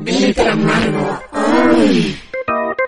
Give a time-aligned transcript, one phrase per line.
[0.00, 1.20] Glitter Amargo.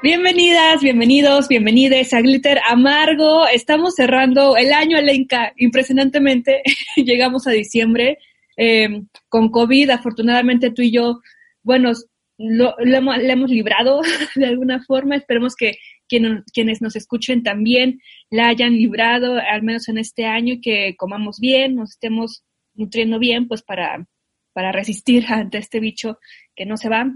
[0.03, 3.47] Bienvenidas, bienvenidos, bienvenides a Glitter Amargo.
[3.49, 6.63] Estamos cerrando el año, Alenka, impresionantemente.
[6.97, 8.19] Llegamos a diciembre
[8.57, 9.91] eh, con COVID.
[9.91, 11.21] Afortunadamente tú y yo,
[11.63, 11.93] bueno,
[12.39, 14.03] lo, hemos, hemos, librado
[14.37, 15.17] de alguna forma.
[15.17, 18.01] Esperemos que quienes nos escuchen también
[18.31, 23.19] la hayan librado, al menos en este año, y que comamos bien, nos estemos nutriendo
[23.19, 24.07] bien, pues para,
[24.53, 26.19] para resistir ante este bicho
[26.55, 27.07] que no se va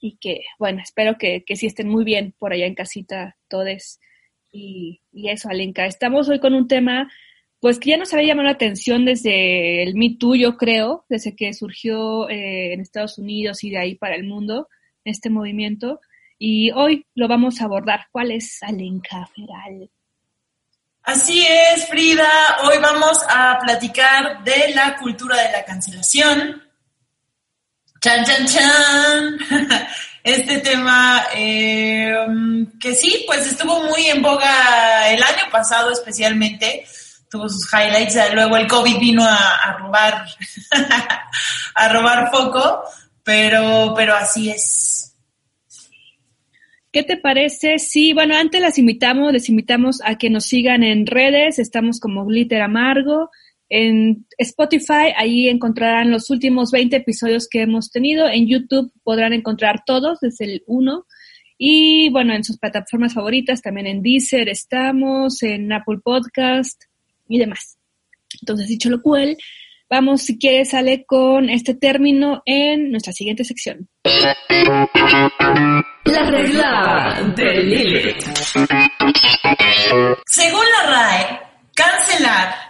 [0.00, 3.98] y que, bueno, espero que, que sí estén muy bien por allá en casita todos.
[4.52, 5.86] Y, y eso, Alenka.
[5.86, 7.10] Estamos hoy con un tema,
[7.60, 11.34] pues que ya nos había llamado la atención desde el Me Too, yo creo, desde
[11.34, 14.68] que surgió eh, en Estados Unidos y de ahí para el mundo,
[15.04, 16.00] este movimiento.
[16.38, 18.06] Y hoy lo vamos a abordar.
[18.12, 19.90] ¿Cuál es Alenka Feral?
[21.02, 22.28] Así es, Frida.
[22.64, 26.67] Hoy vamos a platicar de la cultura de la cancelación,
[28.00, 29.38] Chan, chan, chan.
[30.24, 32.14] Este tema eh,
[32.78, 36.84] que sí, pues estuvo muy en boga el año pasado especialmente,
[37.30, 40.26] tuvo sus highlights, luego el COVID vino a, robar,
[41.74, 42.82] a robar foco,
[43.22, 45.14] pero, pero así es.
[46.92, 47.78] ¿Qué te parece?
[47.78, 52.26] Sí, bueno, antes las invitamos, les invitamos a que nos sigan en redes, estamos como
[52.26, 53.30] Glitter Amargo,
[53.70, 58.28] en Spotify, ahí encontrarán los últimos 20 episodios que hemos tenido.
[58.28, 61.06] En YouTube podrán encontrar todos desde el 1.
[61.58, 66.84] Y bueno, en sus plataformas favoritas, también en Deezer estamos, en Apple Podcast
[67.28, 67.78] y demás.
[68.40, 69.36] Entonces, dicho lo cual,
[69.90, 73.88] vamos, si quieres, sale con este término en nuestra siguiente sección.
[76.04, 78.22] La regla de Lilith.
[80.26, 81.40] Según la RAE,
[81.74, 82.67] cancelar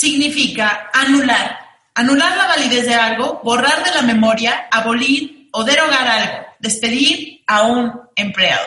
[0.00, 1.58] significa anular.
[1.94, 7.64] Anular la validez de algo, borrar de la memoria, abolir o derogar algo, despedir a
[7.64, 8.66] un empleado.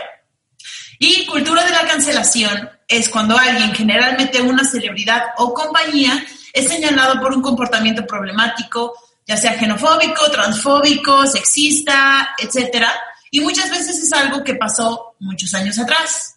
[0.99, 7.19] Y cultura de la cancelación es cuando alguien, generalmente una celebridad o compañía, es señalado
[7.19, 8.93] por un comportamiento problemático,
[9.25, 12.85] ya sea xenofóbico, transfóbico, sexista, etc.
[13.31, 16.35] Y muchas veces es algo que pasó muchos años atrás.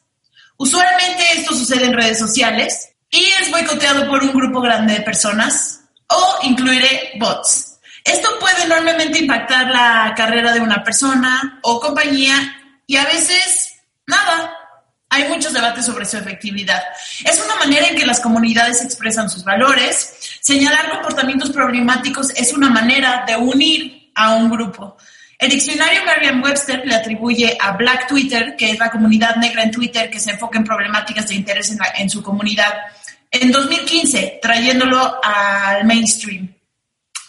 [0.56, 5.80] Usualmente esto sucede en redes sociales, y es boicoteado por un grupo grande de personas
[6.08, 7.78] o incluiré bots.
[8.04, 12.56] Esto puede enormemente impactar la carrera de una persona o compañía
[12.86, 13.74] y a veces
[14.06, 14.52] nada.
[15.08, 16.82] Hay muchos debates sobre su efectividad.
[17.24, 20.16] Es una manera en que las comunidades expresan sus valores.
[20.40, 24.96] Señalar comportamientos problemáticos es una manera de unir a un grupo.
[25.38, 30.10] El diccionario Merriam-Webster le atribuye a Black Twitter, que es la comunidad negra en Twitter
[30.10, 32.72] que se enfoca en problemáticas de interés en, en su comunidad,
[33.30, 36.54] en 2015, trayéndolo al mainstream.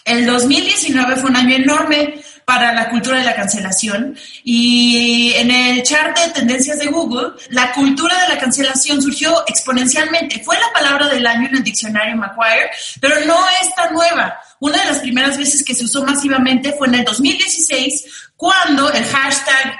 [0.06, 5.84] El 2019 fue un año enorme para la cultura de la cancelación y en el
[5.84, 10.42] chart de tendencias de Google, la cultura de la cancelación surgió exponencialmente.
[10.46, 12.70] Fue la palabra del año en el diccionario Macquarie,
[13.02, 14.40] pero no es tan nueva.
[14.62, 18.06] Una de las primeras veces que se usó masivamente fue en el 2016,
[18.38, 19.78] cuando el hashtag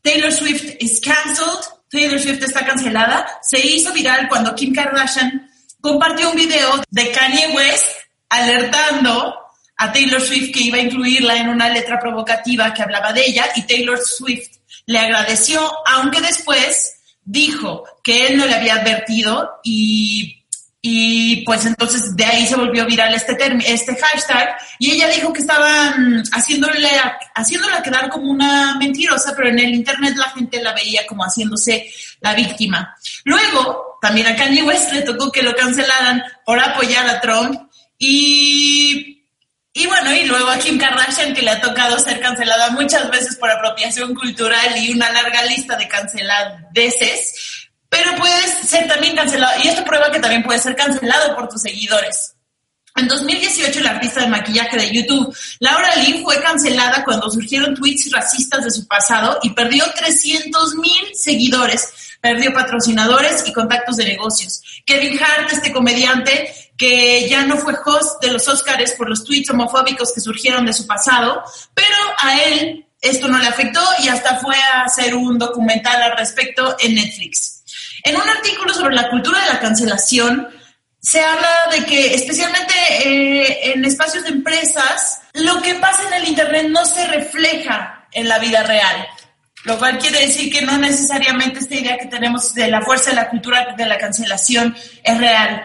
[0.00, 6.30] Taylor Swift is cancelled, Taylor Swift está cancelada, se hizo viral cuando Kim Kardashian compartió
[6.30, 7.84] un video de Kanye West
[8.28, 9.34] alertando
[9.76, 13.46] a Taylor Swift que iba a incluirla en una letra provocativa que hablaba de ella
[13.56, 20.39] y Taylor Swift le agradeció, aunque después dijo que él no le había advertido y,
[20.82, 23.36] y pues entonces de ahí se volvió viral este,
[23.66, 24.56] este hashtag.
[24.78, 26.88] Y ella dijo que estaban haciéndole,
[27.34, 31.90] haciéndola quedar como una mentirosa, pero en el internet la gente la veía como haciéndose
[32.20, 32.96] la víctima.
[33.24, 37.60] Luego, también a Kanye West le tocó que lo cancelaran por apoyar a Trump.
[37.98, 39.26] Y,
[39.74, 43.36] y bueno, y luego a Kim Kardashian que le ha tocado ser cancelada muchas veces
[43.36, 47.49] por apropiación cultural y una larga lista de canceladeces,
[47.90, 51.60] pero puedes ser también cancelado, y esto prueba que también puedes ser cancelado por tus
[51.60, 52.34] seguidores.
[52.96, 58.10] En 2018, la artista de maquillaje de YouTube, Laura Lee, fue cancelada cuando surgieron tweets
[58.10, 64.62] racistas de su pasado y perdió 300 mil seguidores perdió patrocinadores y contactos de negocios.
[64.84, 69.50] Kevin Hart, este comediante que ya no fue host de los Oscars por los tweets
[69.50, 71.42] homofóbicos que surgieron de su pasado,
[71.74, 76.16] pero a él esto no le afectó y hasta fue a hacer un documental al
[76.16, 77.59] respecto en Netflix.
[78.04, 80.48] En un artículo sobre la cultura de la cancelación,
[81.00, 82.74] se habla de que especialmente
[83.04, 88.28] eh, en espacios de empresas, lo que pasa en el Internet no se refleja en
[88.28, 89.06] la vida real.
[89.64, 93.16] Lo cual quiere decir que no necesariamente esta idea que tenemos de la fuerza de
[93.16, 95.62] la cultura de la cancelación es real.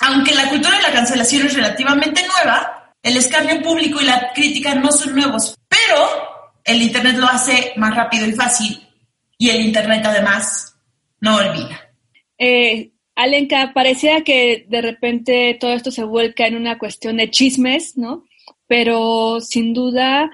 [0.00, 4.74] Aunque la cultura de la cancelación es relativamente nueva, el escarnio público y la crítica
[4.74, 6.08] no son nuevos, pero
[6.64, 8.86] el Internet lo hace más rápido y fácil
[9.38, 10.69] y el Internet además
[11.20, 11.80] no olvida.
[12.38, 17.96] Eh, Alenka, parecía que de repente todo esto se vuelca en una cuestión de chismes,
[17.96, 18.24] ¿no?
[18.66, 20.30] Pero sin duda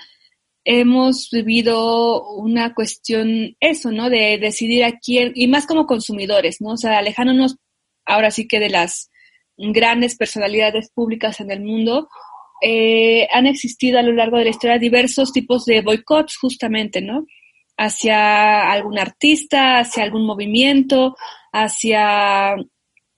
[0.64, 4.10] hemos vivido una cuestión, eso, ¿no?
[4.10, 6.70] De decidir a quién, y más como consumidores, ¿no?
[6.72, 7.56] O sea, alejándonos
[8.04, 9.10] ahora sí que de las
[9.56, 12.08] grandes personalidades públicas en el mundo,
[12.62, 17.26] eh, han existido a lo largo de la historia diversos tipos de boicots, justamente, ¿no?
[17.78, 21.14] Hacia algún artista, hacia algún movimiento,
[21.52, 22.55] hacia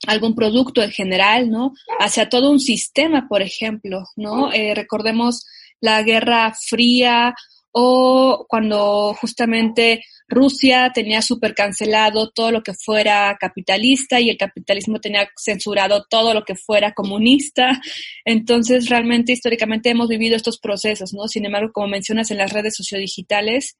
[0.06, 1.72] algún producto en general, ¿no?
[1.98, 4.52] Hacia todo un sistema, por ejemplo, ¿no?
[4.52, 5.46] Eh, recordemos
[5.80, 7.34] la Guerra Fría
[7.72, 15.00] o cuando justamente Rusia tenía súper cancelado todo lo que fuera capitalista y el capitalismo
[15.00, 17.80] tenía censurado todo lo que fuera comunista.
[18.24, 21.28] Entonces, realmente, históricamente hemos vivido estos procesos, ¿no?
[21.28, 23.76] Sin embargo, como mencionas en las redes sociodigitales,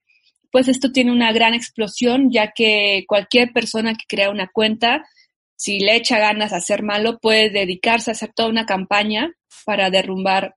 [0.51, 5.05] pues esto tiene una gran explosión, ya que cualquier persona que crea una cuenta,
[5.57, 9.33] si le echa ganas a hacer malo, puede dedicarse a hacer toda una campaña
[9.65, 10.55] para derrumbar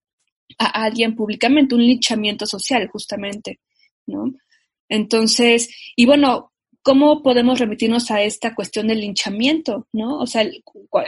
[0.58, 3.60] a alguien públicamente, un linchamiento social, justamente,
[4.06, 4.34] ¿no?
[4.90, 6.52] Entonces, y bueno,
[6.84, 10.20] ¿cómo podemos remitirnos a esta cuestión del linchamiento, no?
[10.20, 10.46] O sea,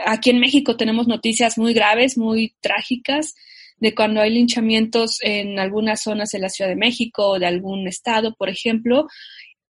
[0.06, 3.34] aquí en México tenemos noticias muy graves, muy trágicas,
[3.76, 7.86] de cuando hay linchamientos en algunas zonas de la Ciudad de México o de algún
[7.86, 9.06] estado, por ejemplo.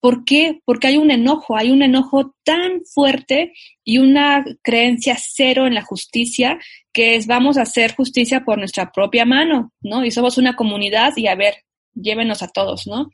[0.01, 0.61] ¿Por qué?
[0.67, 3.55] Porque hay un enojo, hay un enojo tan fuerte
[3.85, 6.59] y una creencia cero en la justicia
[6.93, 10.05] que es vamos a hacer justicia por nuestra propia mano, ¿no?
[10.05, 11.55] Y somos una comunidad y a ver,
[11.95, 13.11] llévenos a todos, ¿no?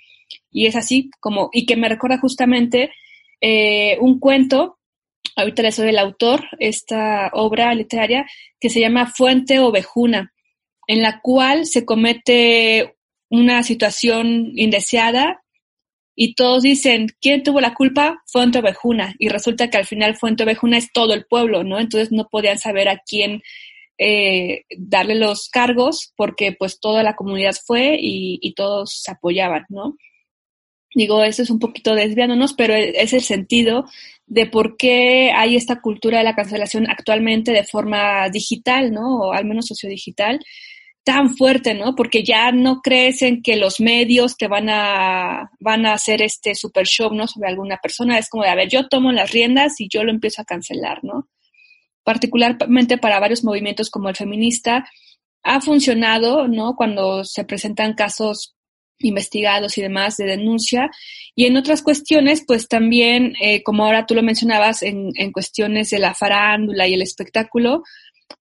[0.50, 2.90] Y es así como, y que me recuerda justamente
[3.40, 4.78] eh, un cuento,
[5.36, 8.26] ahorita le soy el autor, esta obra literaria
[8.58, 10.32] que se llama Fuente Ovejuna,
[10.90, 12.96] en la cual se comete
[13.28, 15.40] una situación indeseada
[16.16, 18.20] y todos dicen, ¿quién tuvo la culpa?
[18.26, 19.14] Fuente Ovejuna.
[19.20, 21.78] Y resulta que al final Fuente Ovejuna es todo el pueblo, ¿no?
[21.78, 23.40] Entonces no podían saber a quién
[23.98, 29.96] eh, darle los cargos porque pues toda la comunidad fue y, todos se apoyaban, ¿no?
[30.92, 33.84] Digo, eso es un poquito desviándonos, pero e, es el sentido
[34.26, 39.18] de por qué hay esta cultura de la cancelación actualmente de forma digital, ¿no?
[39.18, 40.40] O al menos sociodigital,
[41.04, 41.94] tan fuerte, ¿no?
[41.94, 46.54] Porque ya no crees en que los medios te van a, van a hacer este
[46.54, 47.26] super show, ¿no?
[47.26, 48.18] Sobre alguna persona.
[48.18, 51.02] Es como de, a ver, yo tomo las riendas y yo lo empiezo a cancelar,
[51.02, 51.28] ¿no?
[52.04, 54.86] Particularmente para varios movimientos como el feminista,
[55.42, 56.74] ha funcionado, ¿no?
[56.76, 58.54] Cuando se presentan casos
[58.98, 60.90] investigados y demás de denuncia.
[61.34, 65.88] Y en otras cuestiones, pues también, eh, como ahora tú lo mencionabas, en, en, cuestiones
[65.90, 67.82] de la farándula y el espectáculo,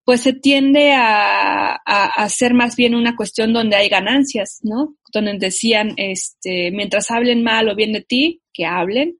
[0.03, 4.95] pues se tiende a, a, ser más bien una cuestión donde hay ganancias, ¿no?
[5.13, 9.19] Donde decían, este, mientras hablen mal o bien de ti, que hablen.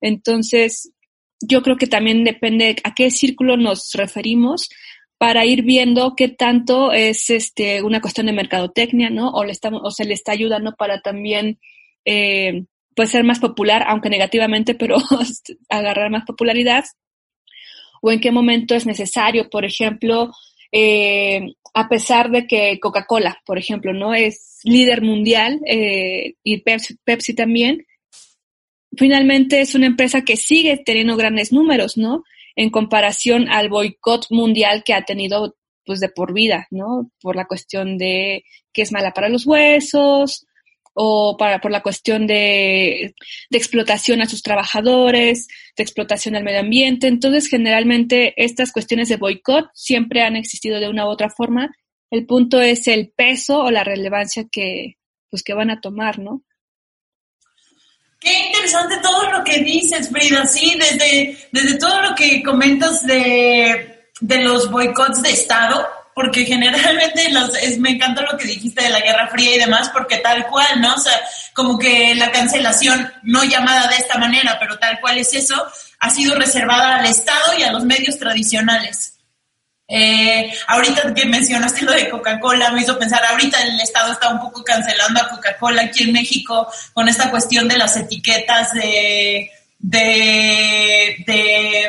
[0.00, 0.92] Entonces,
[1.40, 4.68] yo creo que también depende a qué círculo nos referimos
[5.18, 9.30] para ir viendo qué tanto es este una cuestión de mercadotecnia, ¿no?
[9.30, 11.58] O le estamos, o se le está ayudando para también
[12.04, 12.64] eh,
[12.94, 14.96] pues ser más popular, aunque negativamente, pero
[15.68, 16.84] agarrar más popularidad.
[18.02, 20.30] O en qué momento es necesario, por ejemplo,
[20.70, 26.96] eh, a pesar de que Coca-Cola, por ejemplo, no es líder mundial eh, y Pepsi,
[27.04, 27.86] Pepsi también,
[28.98, 32.22] finalmente es una empresa que sigue teniendo grandes números, ¿no?
[32.56, 37.10] en comparación al boicot mundial que ha tenido pues de por vida, ¿no?
[37.20, 40.46] Por la cuestión de que es mala para los huesos
[40.94, 43.14] o para, por la cuestión de,
[43.50, 47.06] de explotación a sus trabajadores, de explotación al medio ambiente.
[47.06, 51.74] Entonces, generalmente estas cuestiones de boicot siempre han existido de una u otra forma.
[52.10, 54.98] El punto es el peso o la relevancia que,
[55.30, 56.42] pues, que van a tomar, ¿no?
[58.20, 64.10] Qué interesante todo lo que dices, Frida, sí, desde, desde todo lo que comentas de,
[64.20, 65.84] de los boicots de Estado,
[66.14, 69.90] porque generalmente los, es, me encanta lo que dijiste de la Guerra Fría y demás,
[69.90, 70.94] porque tal cual, ¿no?
[70.94, 71.18] O sea,
[71.54, 75.66] como que la cancelación, no llamada de esta manera, pero tal cual es eso,
[76.00, 79.14] ha sido reservada al Estado y a los medios tradicionales.
[79.88, 84.40] Eh, ahorita que mencionaste lo de Coca-Cola, me hizo pensar, ahorita el Estado está un
[84.40, 91.16] poco cancelando a Coca-Cola aquí en México con esta cuestión de las etiquetas de, de,
[91.26, 91.88] de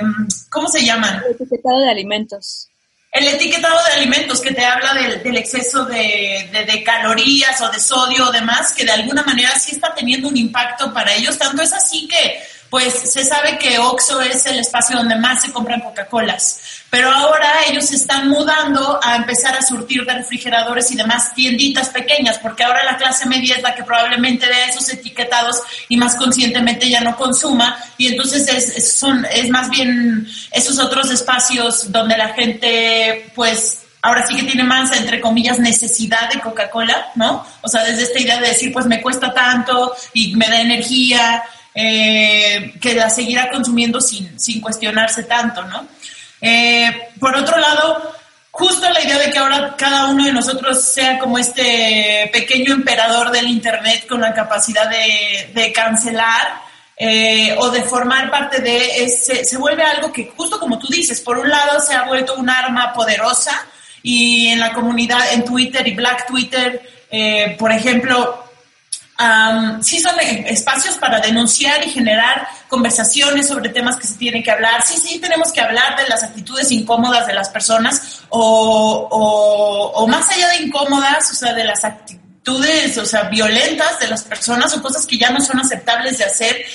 [0.50, 1.22] ¿cómo se llaman?
[1.30, 2.70] Etiquetado de alimentos.
[3.14, 7.70] El etiquetado de alimentos que te habla del, del exceso de, de, de, calorías o
[7.70, 11.38] de sodio o demás, que de alguna manera sí está teniendo un impacto para ellos.
[11.38, 12.42] Tanto es así que
[12.74, 16.60] pues se sabe que Oxxo es el espacio donde más se compran Coca-Colas.
[16.90, 21.90] Pero ahora ellos se están mudando a empezar a surtir de refrigeradores y demás tienditas
[21.90, 26.16] pequeñas, porque ahora la clase media es la que probablemente vea esos etiquetados y más
[26.16, 27.78] conscientemente ya no consuma.
[27.96, 34.26] Y entonces es, son, es más bien esos otros espacios donde la gente, pues, ahora
[34.26, 37.46] sí que tiene más, entre comillas, necesidad de Coca-Cola, ¿no?
[37.62, 41.44] O sea, desde esta idea de decir, pues me cuesta tanto y me da energía,
[41.76, 45.88] eh, que la seguirá consumiendo sin, sin cuestionarse tanto, ¿no?
[46.40, 48.14] Eh, por otro lado,
[48.52, 53.32] justo la idea de que ahora cada uno de nosotros sea como este pequeño emperador
[53.32, 56.62] del Internet con la capacidad de, cancelar
[56.96, 61.22] eh, o de formar parte de, se, se vuelve algo que justo como tú dices,
[61.22, 63.66] por un lado se ha vuelto un arma poderosa
[64.04, 66.82] y en la comunidad, en Twitter y Black Twitter,
[67.58, 68.43] por ejemplo,
[69.82, 74.82] sí son espacios para denunciar y generar conversaciones sobre temas que se tienen que hablar.
[74.82, 79.08] Sí, sí, tenemos que hablar de las actitudes incómodas de las personas o,
[79.96, 84.24] o, más allá de incómodas, o sea, de las actitudes, o sea, violentas de las
[84.24, 86.66] personas o cosas que ya no son aceptables de hacer,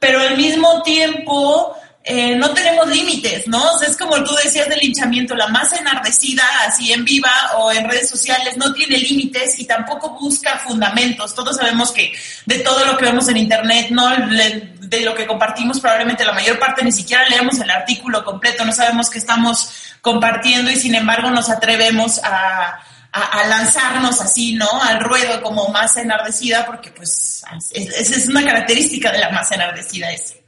[0.00, 1.76] pero al mismo tiempo
[2.08, 3.72] eh, no tenemos límites, ¿no?
[3.72, 7.72] O sea, es como tú decías del linchamiento, la masa enardecida, así en viva o
[7.72, 11.34] en redes sociales, no tiene límites y tampoco busca fundamentos.
[11.34, 12.12] Todos sabemos que
[12.44, 14.08] de todo lo que vemos en Internet, ¿no?
[14.08, 18.70] de lo que compartimos, probablemente la mayor parte ni siquiera leemos el artículo completo, no
[18.70, 19.68] sabemos qué estamos
[20.00, 22.78] compartiendo y sin embargo nos atrevemos a,
[23.10, 24.68] a, lanzarnos así, ¿no?
[24.80, 30.12] Al ruedo como masa enardecida, porque pues esa es una característica de la masa enardecida
[30.12, 30.45] ese.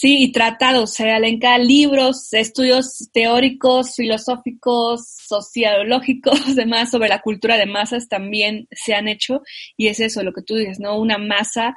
[0.00, 7.66] Sí, y tratados, se alenca libros, estudios teóricos, filosóficos, sociológicos, demás sobre la cultura de
[7.66, 9.42] masas también se han hecho
[9.76, 10.98] y es eso lo que tú dices, ¿no?
[10.98, 11.76] Una masa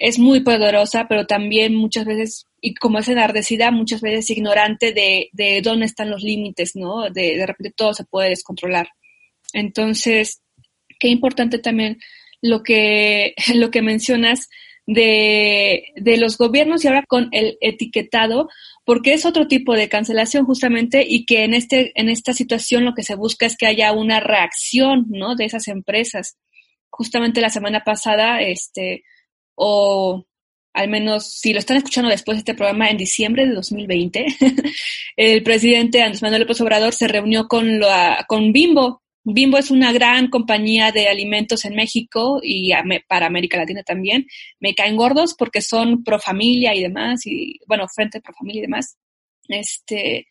[0.00, 5.28] es muy poderosa, pero también muchas veces, y como es enardecida, muchas veces ignorante de,
[5.30, 7.08] de dónde están los límites, ¿no?
[7.08, 8.88] De, de repente todo se puede descontrolar.
[9.52, 10.42] Entonces,
[10.98, 12.00] qué importante también
[12.42, 14.48] lo que, lo que mencionas
[14.86, 18.48] de, de los gobiernos y ahora con el etiquetado,
[18.84, 22.94] porque es otro tipo de cancelación justamente y que en, este, en esta situación lo
[22.94, 25.36] que se busca es que haya una reacción, ¿no?
[25.36, 26.36] De esas empresas.
[26.90, 29.04] Justamente la semana pasada, este,
[29.54, 30.26] o
[30.74, 34.26] al menos si lo están escuchando después de este programa en diciembre de 2020,
[35.16, 39.90] el presidente Andrés Manuel López Obrador se reunió con, la, con Bimbo, Bimbo es una
[39.92, 42.72] gran compañía de alimentos en México y
[43.08, 44.26] para América Latina también.
[44.60, 48.62] Me caen gordos porque son pro familia y demás, y bueno, frente pro familia y
[48.62, 48.98] demás.
[49.48, 50.28] Este,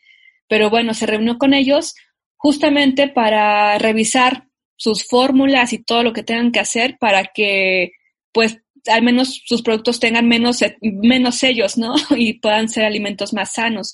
[0.47, 1.95] pero bueno, se reunió con ellos
[2.37, 7.93] justamente para revisar sus fórmulas y todo lo que tengan que hacer para que,
[8.31, 11.95] pues, al menos sus productos tengan menos, menos sellos, ¿no?
[12.17, 13.93] Y puedan ser alimentos más sanos.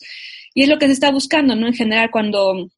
[0.53, 1.68] Y es lo que se está buscando, ¿no?
[1.68, 2.70] En general, cuando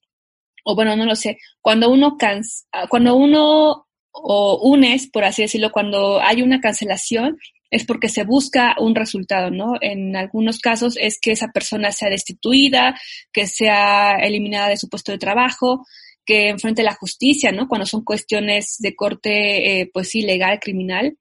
[0.64, 5.72] o bueno, no lo sé, cuando uno cansa, cuando uno o unes, por así decirlo,
[5.72, 7.38] cuando hay una cancelación,
[7.70, 9.76] es porque se busca un resultado, ¿no?
[9.80, 13.00] En algunos casos es que esa persona sea destituida,
[13.32, 15.86] que sea eliminada de su puesto de trabajo,
[16.26, 17.70] que enfrente la justicia, ¿no?
[17.70, 21.18] Cuando son cuestiones de corte, eh, pues ilegal, criminal.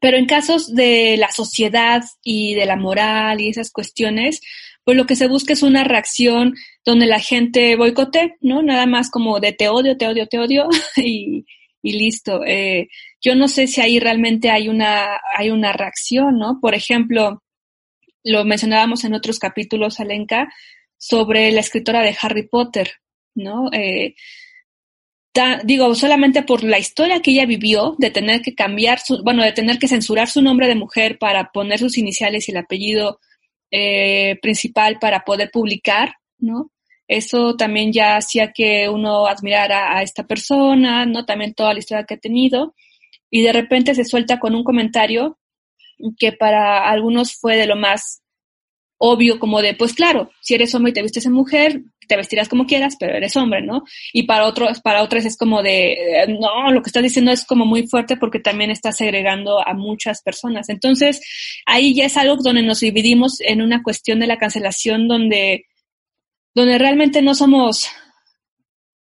[0.00, 4.40] Pero en casos de la sociedad y de la moral y esas cuestiones,
[4.84, 6.54] pues lo que se busca es una reacción
[6.84, 8.62] donde la gente boicote, ¿no?
[8.62, 11.44] Nada más como de te odio, te odio, te odio y,
[11.82, 12.42] listo.
[12.44, 12.88] Eh,
[13.20, 16.58] yo no sé si ahí realmente hay una, hay una reacción, ¿no?
[16.60, 17.42] Por ejemplo,
[18.22, 20.48] lo mencionábamos en otros capítulos, Alenka,
[20.96, 22.92] sobre la escritora de Harry Potter,
[23.34, 23.70] ¿no?
[23.72, 24.14] Eh,
[25.64, 29.52] digo, solamente por la historia que ella vivió, de tener que cambiar su, bueno, de
[29.52, 33.20] tener que censurar su nombre de mujer para poner sus iniciales y el apellido
[33.70, 36.70] eh, principal para poder publicar, ¿no?
[37.16, 41.24] Eso también ya hacía que uno admirara a esta persona, ¿no?
[41.24, 42.74] También toda la historia que ha tenido.
[43.30, 45.38] Y de repente se suelta con un comentario
[46.18, 48.22] que para algunos fue de lo más
[48.98, 52.48] obvio, como de, pues claro, si eres hombre y te vistes en mujer, te vestirás
[52.48, 53.84] como quieras, pero eres hombre, ¿no?
[54.12, 57.86] Y para otros, para es como de, no, lo que estás diciendo es como muy
[57.86, 60.68] fuerte porque también estás segregando a muchas personas.
[60.68, 61.20] Entonces,
[61.64, 65.66] ahí ya es algo donde nos dividimos en una cuestión de la cancelación donde
[66.54, 67.88] donde realmente no somos,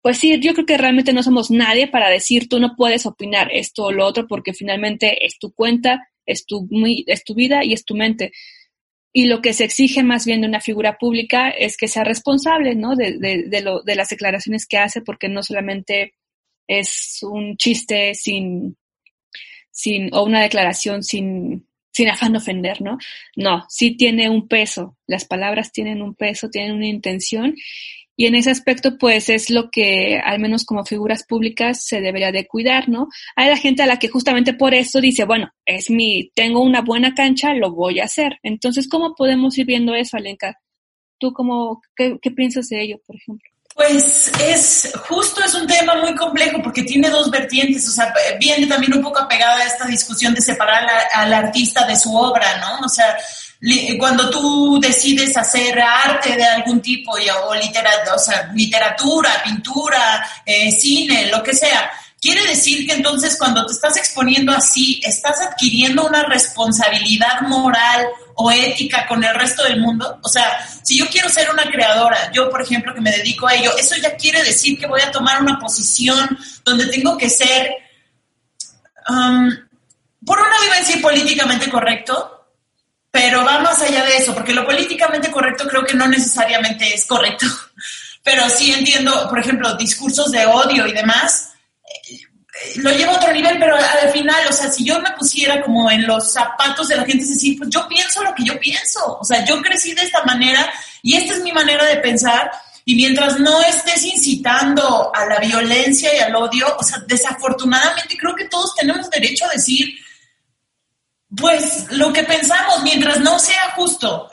[0.02, 3.50] pues sí, yo creo que realmente no somos nadie para decir tú no puedes opinar
[3.52, 6.69] esto o lo otro porque finalmente es tu cuenta, es tu,
[7.07, 8.33] es tu vida y es tu mente.
[9.12, 12.76] Y lo que se exige más bien de una figura pública es que sea responsable,
[12.76, 12.95] ¿no?
[12.95, 16.14] De, de, de, lo, de las declaraciones que hace porque no solamente
[16.69, 18.76] es un chiste sin,
[19.73, 22.99] sin, o una declaración sin, sin afán de ofender, ¿no?
[23.37, 27.55] No, sí tiene un peso, las palabras tienen un peso, tienen una intención
[28.21, 32.31] y en ese aspecto, pues es lo que, al menos como figuras públicas, se debería
[32.31, 33.09] de cuidar, ¿no?
[33.35, 36.83] Hay la gente a la que justamente por eso dice, bueno, es mi, tengo una
[36.83, 38.39] buena cancha, lo voy a hacer.
[38.43, 40.61] Entonces, ¿cómo podemos ir viendo eso, Alenka?
[41.19, 43.51] ¿Tú cómo, qué, qué piensas de ello, por ejemplo?
[43.81, 48.67] Pues es justo es un tema muy complejo porque tiene dos vertientes, o sea, viene
[48.67, 52.85] también un poco apegada a esta discusión de separar al artista de su obra, ¿no?
[52.85, 53.17] O sea,
[53.99, 60.71] cuando tú decides hacer arte de algún tipo, o, literatura, o sea, literatura, pintura, eh,
[60.71, 66.07] cine, lo que sea, quiere decir que entonces cuando te estás exponiendo así, estás adquiriendo
[66.07, 70.19] una responsabilidad moral o ética con el resto del mundo.
[70.23, 73.55] O sea, si yo quiero ser una creadora, yo por ejemplo que me dedico a
[73.55, 77.71] ello, eso ya quiere decir que voy a tomar una posición donde tengo que ser,
[79.09, 79.50] um,
[80.25, 82.37] por una iba decir políticamente correcto,
[83.11, 87.07] pero va más allá de eso, porque lo políticamente correcto creo que no necesariamente es
[87.07, 87.47] correcto.
[88.23, 91.50] Pero sí entiendo, por ejemplo, discursos de odio y demás,
[92.76, 95.90] lo llevo a otro nivel, pero al final, o sea, si yo me pusiera como
[95.90, 99.19] en los zapatos de la gente, es decir, pues yo pienso lo que yo pienso,
[99.21, 100.71] o sea, yo crecí de esta manera
[101.02, 102.50] y esta es mi manera de pensar.
[102.85, 108.35] Y mientras no estés incitando a la violencia y al odio, o sea, desafortunadamente creo
[108.35, 109.95] que todos tenemos derecho a decir,
[111.37, 114.28] pues lo que pensamos, mientras no sea justo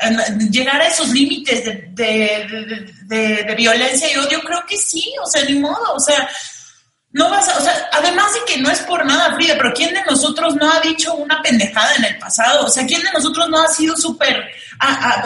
[0.50, 5.94] llegar a esos límites de, violencia y odio, creo que sí, o sea, ni modo,
[5.94, 6.28] o sea,
[7.18, 9.92] no vas a, o sea, además de que no es por nada, Frida, pero ¿quién
[9.92, 12.68] de nosotros no ha dicho una pendejada en el pasado?
[12.68, 14.46] O sea, ¿quién de nosotros no ha sido súper,
[14.80, 15.26] ha,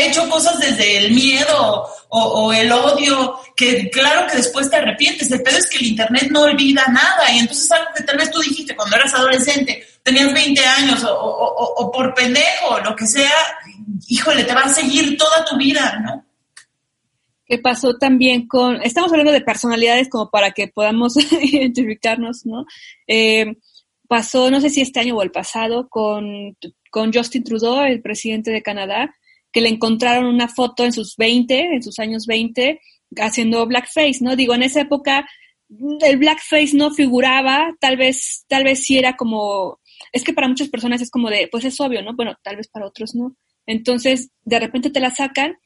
[0.00, 5.30] hecho cosas desde el miedo o, el odio, que claro que después te arrepientes.
[5.30, 8.30] El pedo es que el Internet no olvida nada y entonces algo que tal vez
[8.30, 13.32] tú dijiste cuando eras adolescente, tenías 20 años o, o por pendejo, lo que sea,
[14.08, 16.31] híjole, te va a seguir toda tu vida, ¿no?
[17.44, 22.64] ¿Qué pasó también con, estamos hablando de personalidades como para que podamos identificarnos, ¿no?
[23.06, 23.56] Eh,
[24.08, 26.56] pasó, no sé si este año o el pasado, con,
[26.90, 29.14] con Justin Trudeau, el presidente de Canadá,
[29.50, 32.80] que le encontraron una foto en sus 20, en sus años 20,
[33.16, 34.36] haciendo blackface, ¿no?
[34.36, 35.26] Digo, en esa época
[36.00, 39.80] el blackface no figuraba, tal vez, tal vez sí era como,
[40.12, 42.14] es que para muchas personas es como de, pues es obvio, ¿no?
[42.14, 43.36] Bueno, tal vez para otros no.
[43.66, 45.56] Entonces, de repente te la sacan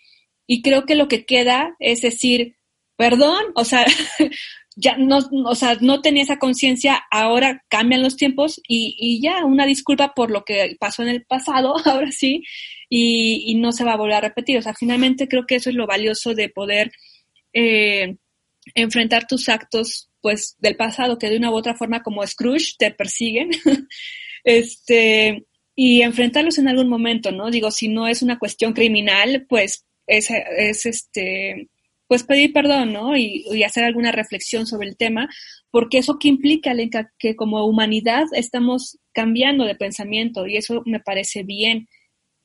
[0.47, 2.57] y creo que lo que queda es decir,
[2.97, 3.85] perdón, o sea,
[4.77, 9.45] ya no, o sea, no tenía esa conciencia, ahora cambian los tiempos y, y, ya,
[9.45, 12.43] una disculpa por lo que pasó en el pasado, ahora sí,
[12.89, 14.59] y, no se va a volver a repetir.
[14.59, 16.93] O sea, finalmente creo que eso es lo valioso de poder
[17.53, 18.17] eh,
[18.75, 22.91] enfrentar tus actos, pues, del pasado, que de una u otra forma, como Scrooge, te
[22.91, 23.51] persiguen,
[24.45, 27.51] este, y enfrentarlos en algún momento, ¿no?
[27.51, 31.69] Digo, si no es una cuestión criminal, pues, es, es este,
[32.09, 33.17] pues pedir perdón, ¿no?
[33.17, 35.29] Y, hacer alguna reflexión sobre el tema,
[35.71, 36.73] porque eso que implica,
[37.19, 41.89] que como humanidad estamos cambiando de pensamiento y eso me parece bien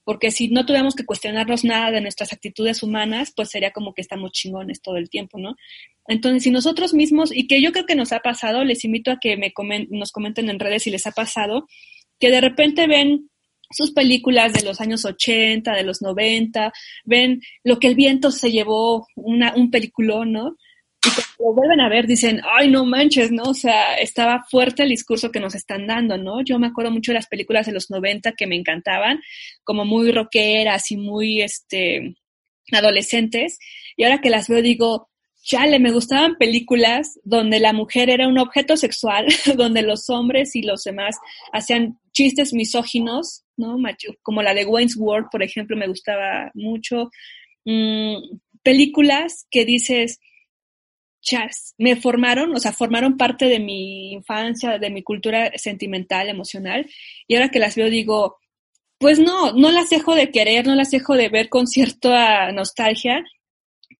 [0.03, 4.01] porque si no tuviéramos que cuestionarnos nada de nuestras actitudes humanas, pues sería como que
[4.01, 5.55] estamos chingones todo el tiempo, ¿no?
[6.07, 9.19] Entonces, si nosotros mismos, y que yo creo que nos ha pasado, les invito a
[9.19, 9.53] que me
[9.89, 11.67] nos comenten en redes si les ha pasado,
[12.19, 13.29] que de repente ven
[13.71, 16.71] sus películas de los años 80, de los 90,
[17.05, 20.55] ven lo que el viento se llevó, una, un peliculón, ¿no?
[21.03, 23.43] y cuando lo vuelven a ver dicen, ay, no manches, ¿no?
[23.43, 26.43] O sea, estaba fuerte el discurso que nos están dando, ¿no?
[26.43, 29.19] Yo me acuerdo mucho de las películas de los 90 que me encantaban,
[29.63, 32.15] como muy rockeras y muy, este,
[32.71, 33.57] adolescentes,
[33.97, 35.09] y ahora que las veo digo,
[35.43, 39.25] chale, me gustaban películas donde la mujer era un objeto sexual,
[39.57, 41.17] donde los hombres y los demás
[41.51, 43.77] hacían chistes misóginos, ¿no?
[44.21, 47.09] Como la de Wayne's World, por ejemplo, me gustaba mucho.
[47.65, 48.17] Mm,
[48.63, 50.19] películas que dices,
[51.21, 56.89] Charles, me formaron, o sea, formaron parte de mi infancia, de mi cultura sentimental, emocional,
[57.27, 58.37] y ahora que las veo digo,
[58.97, 63.23] pues no, no las dejo de querer, no las dejo de ver con cierta nostalgia,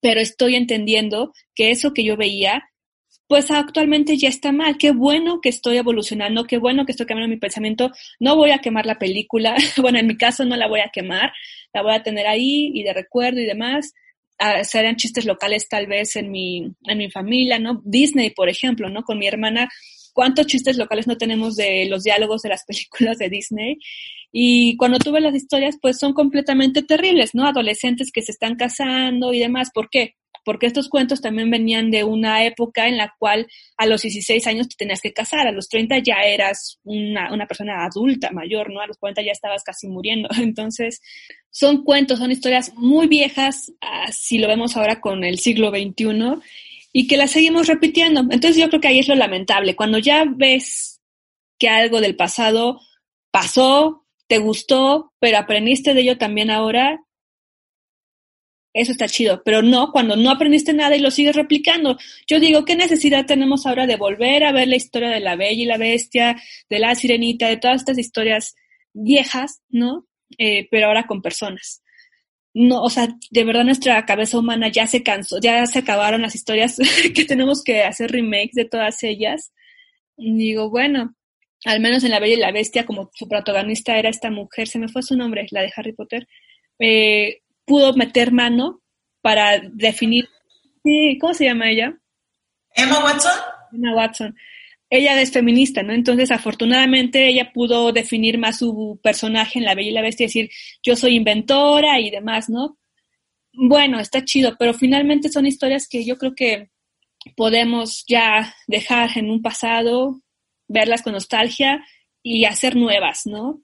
[0.02, 2.63] pero estoy entendiendo que eso que yo veía,
[3.31, 4.77] pues actualmente ya está mal.
[4.77, 7.89] Qué bueno que estoy evolucionando, qué bueno que estoy cambiando mi pensamiento.
[8.19, 11.31] No voy a quemar la película, bueno, en mi caso no la voy a quemar,
[11.73, 13.93] la voy a tener ahí y de recuerdo y demás
[14.63, 17.81] serían chistes locales tal vez en mi, en mi familia, ¿no?
[17.85, 19.03] Disney, por ejemplo, ¿no?
[19.03, 19.69] Con mi hermana,
[20.11, 23.77] ¿cuántos chistes locales no tenemos de los diálogos de las películas de Disney?
[24.33, 27.45] Y cuando tuve las historias, pues son completamente terribles, ¿no?
[27.45, 29.69] Adolescentes que se están casando y demás.
[29.73, 30.15] ¿Por qué?
[30.43, 34.69] Porque estos cuentos también venían de una época en la cual a los 16 años
[34.69, 38.82] te tenías que casar, a los 30 ya eras una, persona adulta, mayor, ¿no?
[38.82, 40.30] A los 40 ya estabas casi muriendo.
[40.41, 41.01] Entonces,
[41.49, 46.39] son cuentos, son historias muy viejas, ah, si lo vemos ahora con el siglo XXI,
[46.93, 48.21] y que las seguimos repitiendo.
[48.21, 49.75] Entonces, yo creo que ahí es lo lamentable.
[49.75, 51.01] Cuando ya ves
[51.58, 52.80] que algo del pasado
[53.32, 57.01] pasó, te gustó, pero aprendiste de ello también ahora,
[58.73, 61.97] eso está chido, pero no cuando no aprendiste nada y lo sigues replicando.
[62.27, 65.63] Yo digo, ¿qué necesidad tenemos ahora de volver a ver la historia de la Bella
[65.63, 68.55] y la Bestia, de la Sirenita, de todas estas historias
[68.93, 70.07] viejas, ¿no?
[70.38, 71.84] Eh, pero ahora con personas.
[72.53, 76.36] No, o sea, de verdad nuestra cabeza humana ya se cansó, ya se acabaron las
[76.36, 76.77] historias
[77.15, 79.53] que tenemos que hacer remakes de todas ellas.
[80.17, 81.15] Digo, bueno,
[81.65, 84.79] al menos en La Bella y la Bestia, como su protagonista era esta mujer, se
[84.79, 86.27] me fue su nombre, la de Harry Potter,
[86.79, 88.81] eh, pudo meter mano
[89.21, 90.27] para definir,
[90.84, 91.97] sí, ¿cómo se llama ella?
[92.75, 93.31] Emma Watson.
[93.71, 94.36] Emma Watson.
[94.89, 95.93] Ella es feminista, ¿no?
[95.93, 100.49] Entonces, afortunadamente, ella pudo definir más su personaje en La Bella y la Bestia, decir,
[100.84, 102.77] yo soy inventora y demás, ¿no?
[103.53, 106.71] Bueno, está chido, pero finalmente son historias que yo creo que
[107.38, 110.19] podemos ya dejar en un pasado,
[110.67, 111.86] verlas con nostalgia
[112.21, 113.62] y hacer nuevas, ¿no?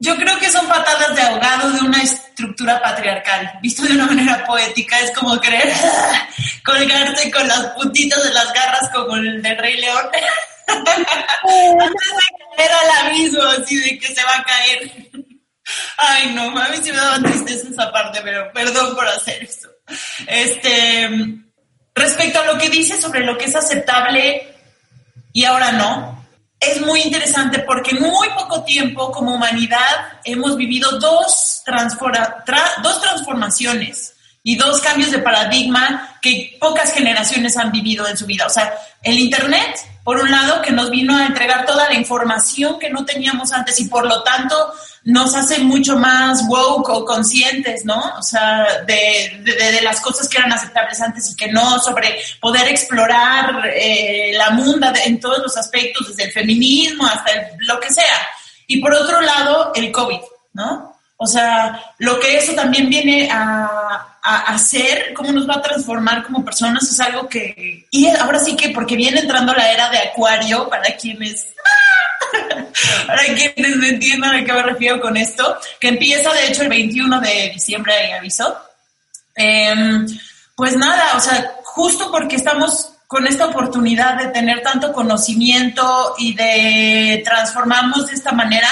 [0.00, 3.58] Yo creo que son patadas de ahogado de una estructura patriarcal.
[3.60, 5.72] Visto de una manera poética, es como querer
[6.64, 10.06] colgarte con las puntitas de las garras como el de Rey León.
[10.68, 15.10] Antes de caer al abismo, así de que se va a caer.
[15.96, 19.68] Ay, no, a mí sí me daba tristeza esa parte, pero perdón por hacer eso.
[20.26, 21.10] Este,
[21.94, 24.54] respecto a lo que dice sobre lo que es aceptable
[25.32, 26.17] y ahora no,
[26.60, 31.62] es muy interesante porque en muy poco tiempo como humanidad hemos vivido dos,
[32.82, 38.46] dos transformaciones y dos cambios de paradigma que pocas generaciones han vivido en su vida.
[38.46, 42.78] O sea, el Internet, por un lado, que nos vino a entregar toda la información
[42.78, 44.72] que no teníamos antes y por lo tanto
[45.04, 48.14] nos hace mucho más woke o conscientes, ¿no?
[48.16, 52.68] O sea, de, de, las cosas que eran aceptables antes y que no, sobre poder
[52.68, 58.28] explorar eh, la munda en todos los aspectos, desde el feminismo hasta lo que sea.
[58.66, 60.20] Y por otro lado, el COVID,
[60.54, 60.97] ¿no?
[61.20, 66.22] O sea, lo que eso también viene a, a hacer, cómo nos va a transformar
[66.22, 67.86] como personas, es algo que...
[67.90, 71.54] Y ahora sí que, porque viene entrando la era de Acuario, para quienes
[73.06, 76.68] para quienes me entiendan a qué me refiero con esto, que empieza de hecho el
[76.68, 78.56] 21 de diciembre, ahí aviso.
[79.34, 80.06] Em,
[80.54, 86.34] pues nada, o sea, justo porque estamos con esta oportunidad de tener tanto conocimiento y
[86.34, 88.68] de transformarnos de esta manera,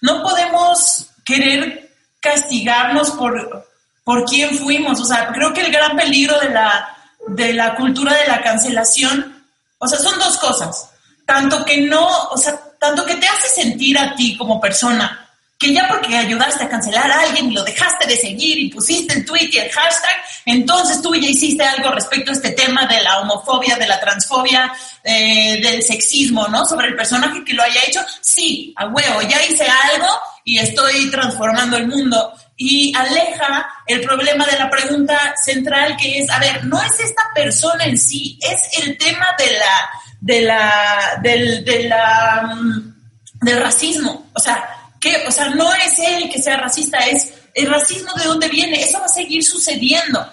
[0.00, 1.85] no podemos querer
[2.26, 3.66] castigarnos por,
[4.02, 5.00] por quién fuimos.
[5.00, 6.88] O sea, creo que el gran peligro de la,
[7.28, 9.44] de la cultura de la cancelación,
[9.78, 10.90] o sea, son dos cosas.
[11.24, 15.22] Tanto que no, o sea, tanto que te hace sentir a ti como persona,
[15.58, 19.14] que ya porque ayudaste a cancelar a alguien y lo dejaste de seguir y pusiste
[19.14, 23.20] en Twitter el hashtag, entonces tú ya hiciste algo respecto a este tema de la
[23.20, 26.64] homofobia, de la transfobia, eh, del sexismo, ¿no?
[26.66, 28.04] Sobre el personaje que lo haya hecho.
[28.20, 30.08] Sí, a huevo, ya hice algo
[30.46, 32.32] y estoy transformando el mundo.
[32.56, 37.24] Y aleja el problema de la pregunta central que es, a ver, no es esta
[37.34, 42.94] persona en sí, es el tema de la de la, del, de la, mm,
[43.42, 44.30] del racismo.
[44.32, 44.68] O sea,
[45.00, 48.82] que, o sea, no es él que sea racista, es el racismo de dónde viene.
[48.82, 50.26] Eso va a seguir sucediendo.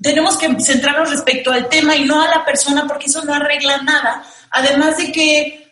[0.00, 3.78] Tenemos que centrarnos respecto al tema y no a la persona porque eso no arregla
[3.82, 4.22] nada.
[4.50, 5.67] Además de que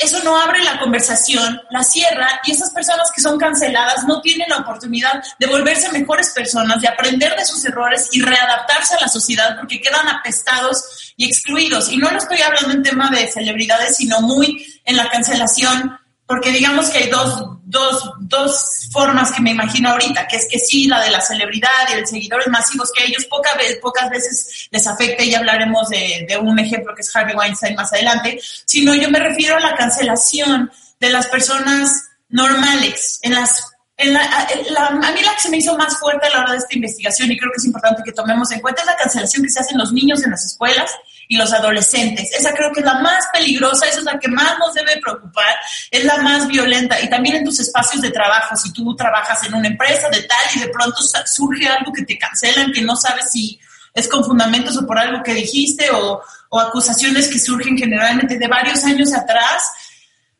[0.00, 4.48] eso no abre la conversación, la cierra y esas personas que son canceladas no tienen
[4.48, 9.08] la oportunidad de volverse mejores personas, de aprender de sus errores y readaptarse a la
[9.08, 11.90] sociedad porque quedan apestados y excluidos.
[11.90, 16.50] Y no lo estoy hablando en tema de celebridades, sino muy en la cancelación porque
[16.50, 20.86] digamos que hay dos, dos, dos formas que me imagino ahorita, que es que sí,
[20.86, 23.26] la de la celebridad y de seguidores masivos, que a ellos
[23.58, 27.74] veces, pocas veces les afecta y hablaremos de, de un ejemplo que es Harvey Weinstein
[27.74, 33.70] más adelante, sino yo me refiero a la cancelación de las personas normales, en las
[33.96, 36.52] en la, la, a mí la que se me hizo más fuerte a la hora
[36.52, 39.44] de esta investigación y creo que es importante que tomemos en cuenta es la cancelación
[39.44, 40.90] que se hace los niños en las escuelas
[41.28, 42.32] y los adolescentes.
[42.32, 45.54] Esa creo que es la más peligrosa, esa es la que más nos debe preocupar,
[45.90, 47.00] es la más violenta.
[47.00, 50.44] Y también en tus espacios de trabajo, si tú trabajas en una empresa de tal
[50.54, 53.58] y de pronto surge algo que te cancelan, que no sabes si
[53.92, 58.48] es con fundamentos o por algo que dijiste o, o acusaciones que surgen generalmente de
[58.48, 59.70] varios años atrás,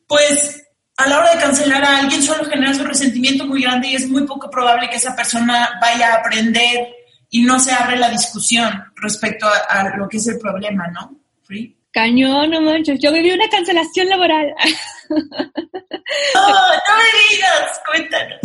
[0.06, 0.62] pues
[0.96, 4.08] a la hora de cancelar a alguien solo genera un resentimiento muy grande y es
[4.08, 6.88] muy poco probable que esa persona vaya a aprender
[7.34, 11.18] y no se abre la discusión respecto a, a lo que es el problema, ¿no?
[11.42, 11.76] Free.
[11.90, 13.00] Cañón, no manches.
[13.00, 14.54] Yo viví una cancelación laboral.
[15.10, 17.80] ¡Oh, no me digas!
[17.90, 18.38] Cuéntanos.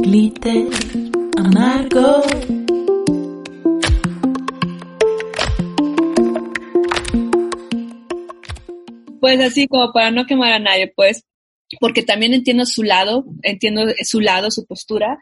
[0.00, 0.68] Glitter
[1.36, 2.22] amargo.
[9.20, 11.26] Pues así como para no quemar a nadie, pues,
[11.80, 15.18] porque también entiendo su lado, entiendo su lado, su postura,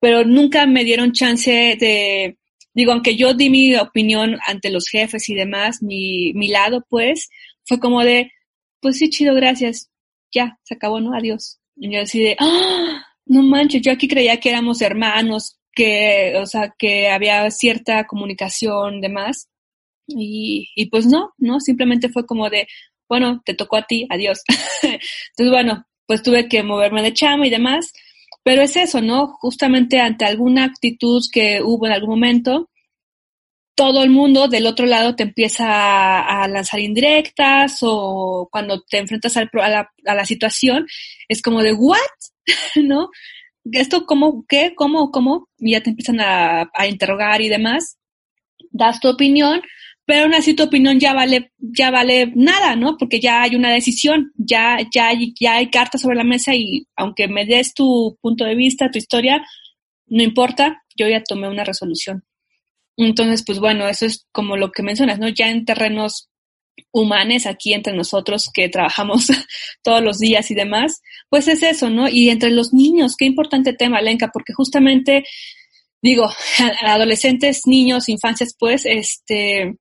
[0.00, 2.36] pero nunca me dieron chance de,
[2.74, 7.28] digo, aunque yo di mi opinión ante los jefes y demás, mi, mi lado, pues,
[7.64, 8.30] fue como de,
[8.80, 9.90] pues sí, chido, gracias,
[10.32, 11.14] ya, se acabó, ¿no?
[11.14, 11.58] Adiós.
[11.76, 13.06] Y yo así de, ¡ah!
[13.26, 19.00] No manches, yo aquí creía que éramos hermanos, que, o sea, que había cierta comunicación,
[19.00, 19.48] demás.
[20.06, 21.60] Y, y pues no, ¿no?
[21.60, 22.66] Simplemente fue como de,
[23.08, 24.42] bueno, te tocó a ti, adiós.
[24.82, 27.92] Entonces, bueno, pues tuve que moverme de chama y demás.
[28.42, 29.28] Pero es eso, ¿no?
[29.40, 32.68] Justamente ante alguna actitud que hubo en algún momento,
[33.74, 39.36] todo el mundo del otro lado te empieza a, lanzar indirectas o cuando te enfrentas
[39.36, 40.86] a, la, a, la, situación,
[41.28, 41.98] es como de, ¿what?
[42.76, 43.08] ¿No?
[43.72, 45.48] ¿Esto cómo, qué, cómo, cómo?
[45.58, 47.98] Y ya te empiezan a, a interrogar y demás.
[48.70, 49.62] Das tu opinión,
[50.06, 52.96] pero aún así tu opinión ya vale, ya vale nada, ¿no?
[52.98, 57.28] Porque ya hay una decisión, ya, ya, ya hay cartas sobre la mesa y aunque
[57.28, 59.42] me des tu punto de vista, tu historia,
[60.06, 62.24] no importa, yo ya tomé una resolución.
[62.96, 65.28] Entonces, pues bueno, eso es como lo que mencionas, ¿no?
[65.28, 66.28] Ya en terrenos
[66.92, 69.28] humanos, aquí entre nosotros que trabajamos
[69.82, 72.08] todos los días y demás, pues es eso, ¿no?
[72.08, 75.24] Y entre los niños, qué importante tema, Lenka, porque justamente,
[76.02, 76.28] digo,
[76.82, 79.76] adolescentes, niños, infancias, pues, este,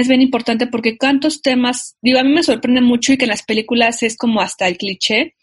[0.00, 3.30] es bien importante porque cuántos temas, digo, a mí me sorprende mucho y que en
[3.30, 5.34] las películas es como hasta el cliché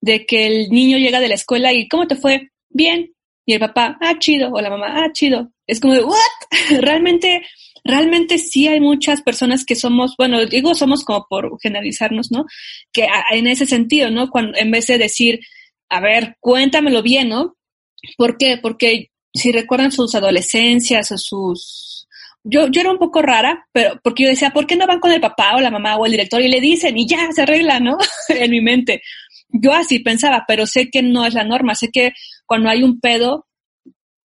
[0.00, 2.50] de que el niño llega de la escuela y ¿cómo te fue?
[2.70, 3.12] Bien.
[3.44, 5.52] Y el papá, ah, chido, o la mamá, ah, chido.
[5.66, 6.16] Es como de, ¿what?
[6.80, 7.42] Realmente,
[7.84, 12.46] realmente sí hay muchas personas que somos, bueno, digo somos como por generalizarnos, ¿no?
[12.92, 14.30] Que en ese sentido, ¿no?
[14.30, 15.40] Cuando, en vez de decir,
[15.88, 17.56] a ver, cuéntamelo bien, ¿no?
[18.16, 18.58] ¿Por qué?
[18.58, 21.91] Porque si recuerdan sus adolescencias o sus
[22.44, 25.12] yo, yo era un poco rara, pero porque yo decía, ¿por qué no van con
[25.12, 27.80] el papá o la mamá o el director y le dicen y ya se arregla,
[27.80, 27.98] ¿no?
[28.28, 29.02] en mi mente.
[29.48, 32.12] Yo así pensaba, pero sé que no es la norma, sé que
[32.46, 33.46] cuando hay un pedo,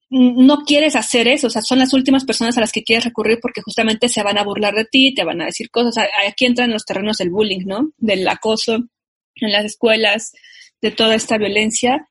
[0.09, 3.39] no quieres hacer eso, o sea, son las últimas personas a las que quieres recurrir
[3.41, 6.07] porque justamente se van a burlar de ti, te van a decir cosas.
[6.25, 7.91] Aquí entran los terrenos del bullying, ¿no?
[7.97, 8.75] Del acoso
[9.35, 10.31] en las escuelas,
[10.81, 12.07] de toda esta violencia.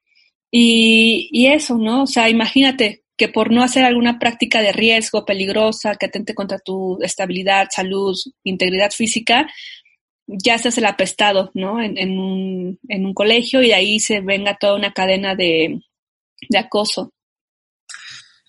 [0.51, 2.03] Y, y eso, ¿no?
[2.03, 6.59] O sea, imagínate, que por no hacer alguna práctica de riesgo peligrosa que atente contra
[6.59, 9.46] tu estabilidad, salud, integridad física,
[10.26, 11.81] ya estás el apestado, ¿no?
[11.81, 15.81] En, en, un, en un colegio y de ahí se venga toda una cadena de,
[16.48, 17.12] de acoso.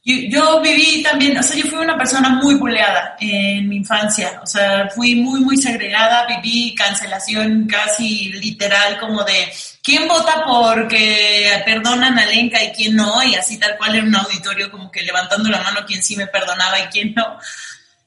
[0.10, 4.48] Yo, viví también, o sea, yo fui una persona muy buleada en mi infancia, o
[4.48, 9.52] sea, fui muy, muy segregada, viví cancelación casi literal como de
[9.84, 14.16] quién vota porque perdonan a Lenka y quién no, y así tal cual en un
[14.16, 17.38] auditorio como que levantando la mano quién sí me perdonaba y quién no.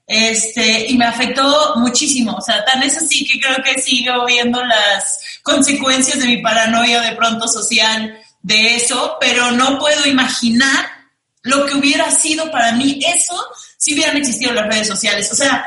[0.06, 4.64] Este, y me afectó muchísimo, o sea, tan es así que creo que sigo viendo
[4.64, 10.99] las consecuencias de mi paranoia de pronto social de eso, pero no puedo imaginar
[11.42, 13.34] lo que hubiera sido para mí eso
[13.76, 15.30] si hubieran existido las redes sociales.
[15.32, 15.66] O sea,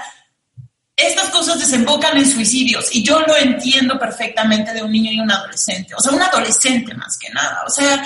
[0.95, 5.31] estas cosas desembocan en suicidios y yo lo entiendo perfectamente de un niño y un
[5.31, 5.95] adolescente.
[5.95, 7.63] O sea, un adolescente más que nada.
[7.65, 8.05] O sea,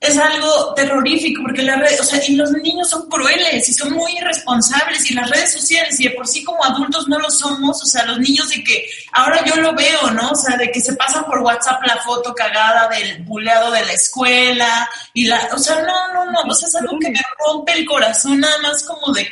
[0.00, 3.92] es algo terrorífico porque la red, o sea, y los niños son crueles y son
[3.92, 7.82] muy irresponsables y las redes sociales y de por sí como adultos no lo somos,
[7.82, 10.30] o sea, los niños de que ahora yo lo veo, ¿no?
[10.30, 13.92] O sea, de que se pasan por WhatsApp la foto cagada del buleado de la
[13.92, 17.72] escuela y la, o sea, no, no, no, o sea, es algo que me rompe
[17.72, 19.28] el corazón nada más como de,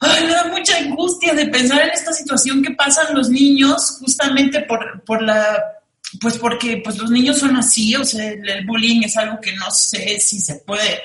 [0.00, 4.60] ay, me da mucha angustia de pensar en esta situación que pasan los niños justamente
[4.60, 5.80] por, por la
[6.20, 9.70] pues porque pues los niños son así, o sea, el, bullying es algo que no
[9.70, 11.02] sé si se puede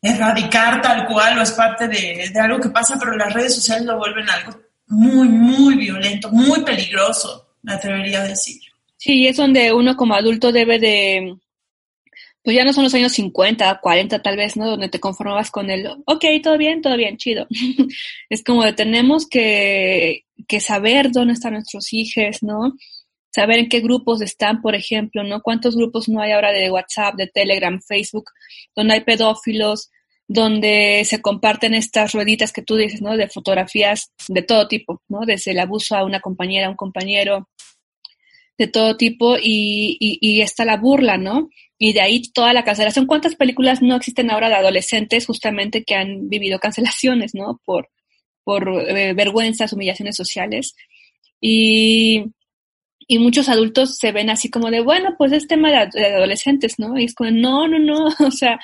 [0.00, 3.84] erradicar tal cual o es parte de, de, algo que pasa, pero las redes sociales
[3.84, 8.60] lo vuelven algo muy, muy violento, muy peligroso, me atrevería a decir.
[8.96, 11.36] Sí, es donde uno como adulto debe de,
[12.42, 14.66] pues ya no son los años 50, 40 tal vez, ¿no?
[14.66, 17.46] Donde te conformabas con el, ok, todo bien, todo bien, chido.
[18.30, 22.74] es como de tenemos que, que saber dónde están nuestros hijos, ¿no?
[23.38, 25.42] Saber en qué grupos están, por ejemplo, ¿no?
[25.42, 28.24] ¿Cuántos grupos no hay ahora de WhatsApp, de Telegram, Facebook,
[28.74, 29.90] donde hay pedófilos,
[30.26, 33.16] donde se comparten estas rueditas que tú dices, ¿no?
[33.16, 35.20] De fotografías de todo tipo, ¿no?
[35.24, 37.48] Desde el abuso a una compañera, a un compañero.
[38.58, 41.48] de todo tipo y, está la burla, ¿no?
[41.78, 43.06] Y de ahí toda la cancelación.
[43.06, 47.60] ¿Cuántas películas no existen ahora de adolescentes justamente que han vivido cancelaciones, ¿no?
[47.64, 47.88] Por,
[48.42, 50.74] por eh, vergüenzas, humillaciones sociales.
[51.40, 52.24] Y,
[53.10, 56.98] y muchos adultos se ven así como de, bueno, pues es tema de, adolescentes, ¿no?
[56.98, 58.60] Y es como, no, no, no, o sea,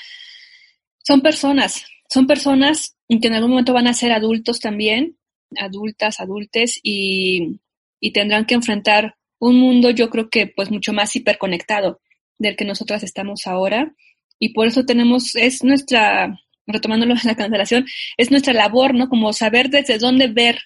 [1.02, 5.16] son personas, son personas que en algún momento van a ser adultos también,
[5.58, 7.58] adultas, adultes, y,
[8.00, 12.00] y tendrán que enfrentar un mundo, yo creo que pues mucho más hiperconectado
[12.38, 13.94] del que nosotras estamos ahora.
[14.38, 17.86] Y por eso tenemos, es nuestra, retomándolo la cancelación,
[18.18, 19.08] es nuestra labor, ¿no?
[19.08, 20.58] Como saber desde dónde ver,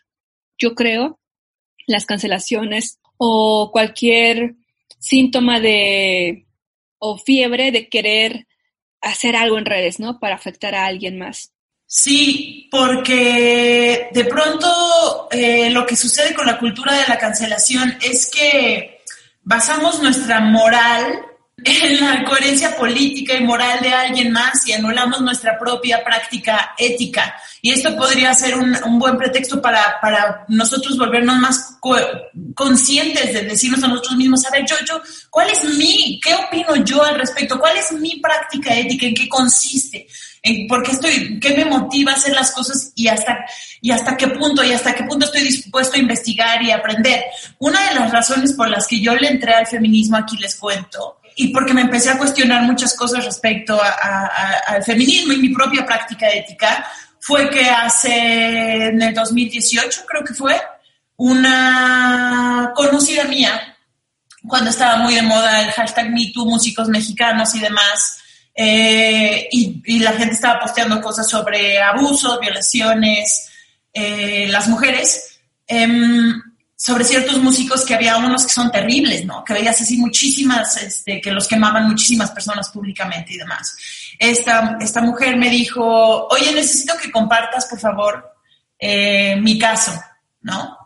[0.58, 1.20] yo creo,
[1.86, 4.54] las cancelaciones o cualquier
[4.98, 6.46] síntoma de,
[6.98, 8.46] o fiebre de querer
[9.00, 10.18] hacer algo en redes, ¿no?
[10.18, 11.52] Para afectar a alguien más.
[11.86, 18.30] Sí, porque de pronto eh, lo que sucede con la cultura de la cancelación es
[18.30, 19.00] que
[19.42, 21.27] basamos nuestra moral
[21.64, 27.34] en la coherencia política y moral de alguien más y anulamos nuestra propia práctica ética.
[27.60, 31.78] Y esto podría ser un, un buen pretexto para, para, nosotros volvernos más
[32.54, 36.76] conscientes de decirnos a nosotros mismos, a ver, yo, yo, ¿cuál es mi, qué opino
[36.84, 37.58] yo al respecto?
[37.58, 39.06] ¿Cuál es mi práctica ética?
[39.06, 40.06] ¿En qué consiste?
[40.42, 43.44] ¿En por qué estoy, qué me motiva a hacer las cosas y hasta,
[43.80, 47.24] y hasta qué punto, y hasta qué punto estoy dispuesto a investigar y aprender?
[47.58, 51.18] Una de las razones por las que yo le entré al feminismo, aquí les cuento,
[51.40, 55.38] y porque me empecé a cuestionar muchas cosas respecto a, a, a, al feminismo y
[55.38, 56.84] mi propia práctica ética,
[57.20, 60.60] fue que hace, en el 2018 creo que fue,
[61.16, 63.76] una conocida mía,
[64.48, 68.18] cuando estaba muy de moda el hashtag MeToo, músicos mexicanos y demás,
[68.52, 73.48] eh, y, la gente estaba posteando cosas sobre abusos, violaciones,
[73.92, 75.38] eh, las mujeres.
[75.68, 75.86] Eh,
[76.80, 79.42] sobre ciertos músicos que había unos que son terribles, ¿no?
[79.42, 83.76] Que veías así muchísimas, este, que los quemaban muchísimas personas públicamente y demás.
[84.16, 88.32] Esta, esta mujer me dijo, oye, necesito que compartas, por favor,
[88.78, 89.92] eh, mi caso,
[90.42, 90.78] ¿no?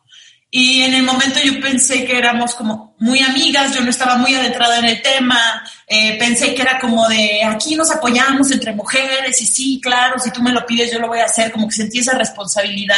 [0.51, 4.35] Y en el momento yo pensé que éramos como muy amigas, yo no estaba muy
[4.35, 9.41] adentrada en el tema, eh, pensé que era como de aquí nos apoyamos entre mujeres
[9.43, 11.75] y sí, claro, si tú me lo pides yo lo voy a hacer, como que
[11.75, 12.97] sentí esa responsabilidad.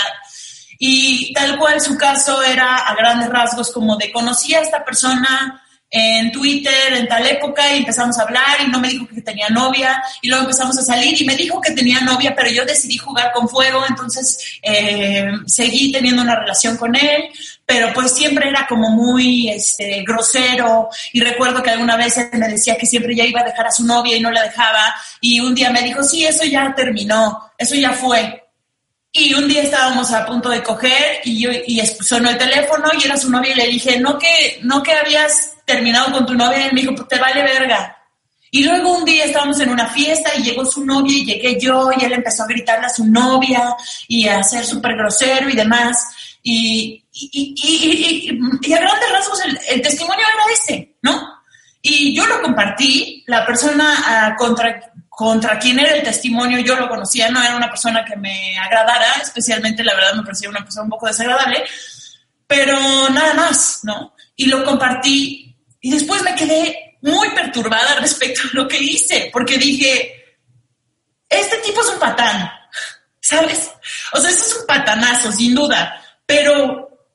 [0.78, 5.60] Y tal cual su caso era a grandes rasgos como de conocí a esta persona
[5.96, 9.48] en Twitter en tal época y empezamos a hablar y no me dijo que tenía
[9.48, 12.98] novia y luego empezamos a salir y me dijo que tenía novia, pero yo decidí
[12.98, 17.26] jugar con fuego, entonces eh, seguí teniendo una relación con él,
[17.64, 22.48] pero pues siempre era como muy este, grosero y recuerdo que alguna vez él me
[22.48, 25.38] decía que siempre ya iba a dejar a su novia y no la dejaba y
[25.38, 28.43] un día me dijo, sí, eso ya terminó, eso ya fue.
[29.16, 33.05] Y un día estábamos a punto de coger y yo y sonó el teléfono y
[33.05, 36.59] era su novia y le dije, no que, no que habías terminado con tu novia
[36.59, 37.96] y él me dijo, pues te vale verga.
[38.50, 41.90] Y luego un día estábamos en una fiesta y llegó su novia y llegué yo
[41.96, 43.77] y él empezó a gritarle a su novia
[44.09, 45.96] y a ser súper grosero y demás.
[46.42, 51.40] Y, y, y, y, a grandes rasgos el, el, testimonio era ese, ¿no?
[51.81, 56.88] Y yo lo compartí, la persona uh, contra contra quién era el testimonio, yo lo
[56.88, 60.85] conocía, no era una persona que me agradara, especialmente la verdad me parecía una persona
[60.85, 61.64] un poco desagradable,
[62.46, 62.79] pero
[63.11, 64.14] nada más, ¿no?
[64.37, 69.59] Y lo compartí y después me quedé muy perturbada respecto a lo que hice, porque
[69.59, 70.38] dije,
[71.29, 72.50] este tipo es un patán,
[73.20, 73.70] ¿sabes?
[74.12, 77.07] O sea, ese es un patanazo, sin duda, pero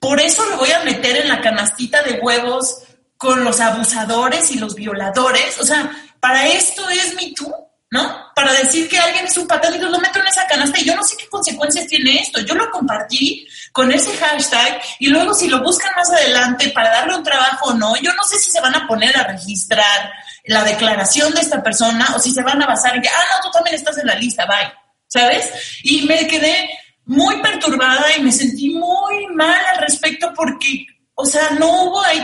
[0.00, 2.82] por eso lo voy a meter en la canastita de huevos
[3.16, 5.90] con los abusadores y los violadores, o sea,
[6.26, 7.54] para esto es mi tú,
[7.88, 8.32] ¿no?
[8.34, 11.04] Para decir que alguien es un y lo meto en esa canasta y yo no
[11.04, 12.40] sé qué consecuencias tiene esto.
[12.40, 17.14] Yo lo compartí con ese hashtag y luego si lo buscan más adelante para darle
[17.14, 20.10] un trabajo o no, yo no sé si se van a poner a registrar
[20.46, 23.42] la declaración de esta persona o si se van a basar en que, ah, no,
[23.42, 24.72] tú también estás en la lista, bye,
[25.06, 25.52] ¿sabes?
[25.84, 26.68] Y me quedé
[27.04, 30.86] muy perturbada y me sentí muy mal al respecto porque
[31.18, 32.22] o sea, no hubo ahí,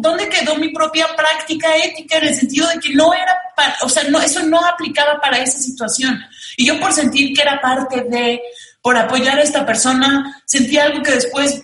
[0.00, 3.88] ¿dónde quedó mi propia práctica ética en el sentido de que no era, para, o
[3.88, 6.20] sea, no, eso no aplicaba para esa situación?
[6.56, 8.42] Y yo por sentir que era parte de,
[8.82, 11.62] por apoyar a esta persona, sentí algo que después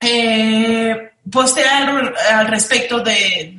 [0.00, 3.56] eh, postear al respecto de,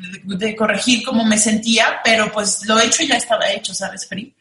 [0.55, 4.31] corregir cómo me sentía, pero pues lo hecho ya estaba hecho, ¿sabes, Free?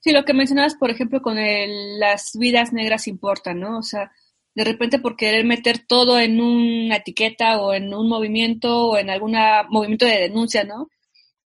[0.00, 3.78] Sí, lo que mencionabas, por ejemplo, con el, las vidas negras importan, ¿no?
[3.78, 4.12] O sea,
[4.56, 9.10] de repente por querer meter todo en una etiqueta o en un movimiento o en
[9.10, 9.36] algún
[9.68, 10.88] movimiento de denuncia, ¿no?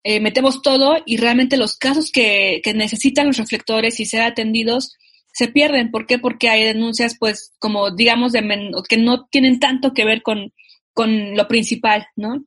[0.04, 4.96] Eh, metemos todo y realmente los casos que, que, necesitan los reflectores y ser atendidos
[5.32, 5.90] se pierden.
[5.90, 6.18] ¿Por qué?
[6.20, 8.40] Porque hay denuncias, pues, como digamos, de
[8.88, 10.52] que no tienen tanto que ver con,
[10.94, 12.44] con lo principal, ¿no?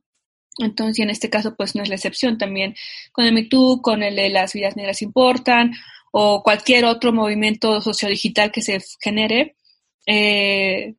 [0.58, 2.74] Entonces, en este caso, pues no es la excepción también.
[3.12, 5.72] Con el MeToo, con el de las vidas negras importan,
[6.12, 9.56] o cualquier otro movimiento sociodigital que se genere,
[10.06, 10.94] eh,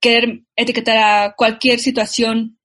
[0.00, 2.58] querer etiquetar a cualquier situación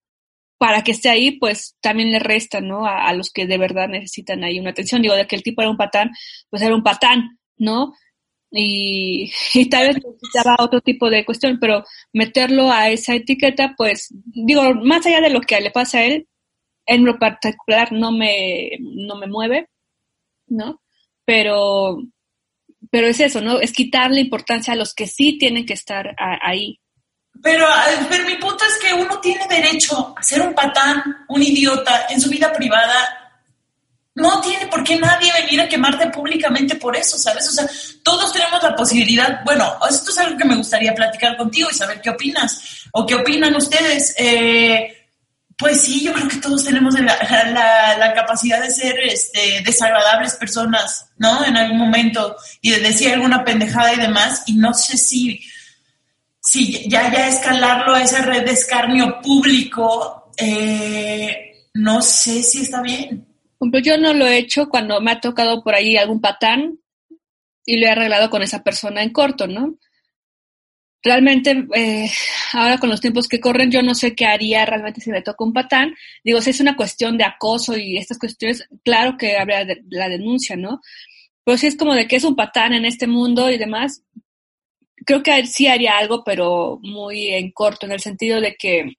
[0.57, 2.85] para que esté ahí, pues también le resta, ¿no?
[2.85, 5.01] A, los que de verdad necesitan ahí una atención.
[5.01, 6.11] Digo, de que el tipo era un patán,
[6.49, 7.93] pues era un patán, ¿no?
[8.51, 11.83] Y, y tal vez necesitaba otro tipo de cuestión, pero
[12.13, 16.27] meterlo a esa etiqueta, pues, digo, más allá de lo que le pasa a él,
[16.85, 19.67] en lo particular no me, no me mueve,
[20.47, 20.81] ¿no?
[21.25, 21.97] Pero,
[22.89, 23.59] pero es eso, ¿no?
[23.59, 26.79] Es quitarle importancia a los que sí tienen que estar a, ahí.
[27.41, 27.67] Pero,
[28.09, 32.21] pero mi punto es que uno tiene derecho a ser un patán, un idiota en
[32.21, 33.31] su vida privada.
[34.15, 37.49] No tiene por qué nadie venir a quemarte públicamente por eso, ¿sabes?
[37.49, 37.67] O sea,
[38.01, 41.99] todos tenemos la posibilidad, bueno, esto es algo que me gustaría platicar contigo y saber
[41.99, 44.15] qué opinas o qué opinan ustedes.
[44.17, 45.04] Eh,
[45.57, 51.45] pues sí, yo creo que todos tenemos la, capacidad de ser este, desagradables personas, ¿no?
[51.45, 54.43] En algún momento y de decir alguna pendejada y demás.
[54.47, 55.41] Y no sé si,
[56.41, 62.81] si ya, ya escalarlo a esa red de escarnio público, eh, no sé si está
[62.81, 63.25] bien.
[63.83, 66.79] Yo no lo he hecho cuando me ha tocado por ahí algún patán
[67.65, 69.77] y lo he arreglado con esa persona en corto, ¿no?
[71.05, 72.09] Realmente eh,
[72.53, 75.45] ahora con los tiempos que corren yo no sé qué haría realmente si me toca
[75.45, 75.95] un patán.
[76.23, 80.55] Digo, si es una cuestión de acoso y estas cuestiones, claro que habría la denuncia,
[80.57, 80.81] ¿no?
[81.45, 84.03] Pero si es como de que es un patán en este mundo y demás,
[85.05, 88.95] creo que sí haría algo, pero muy en corto, en el sentido de que,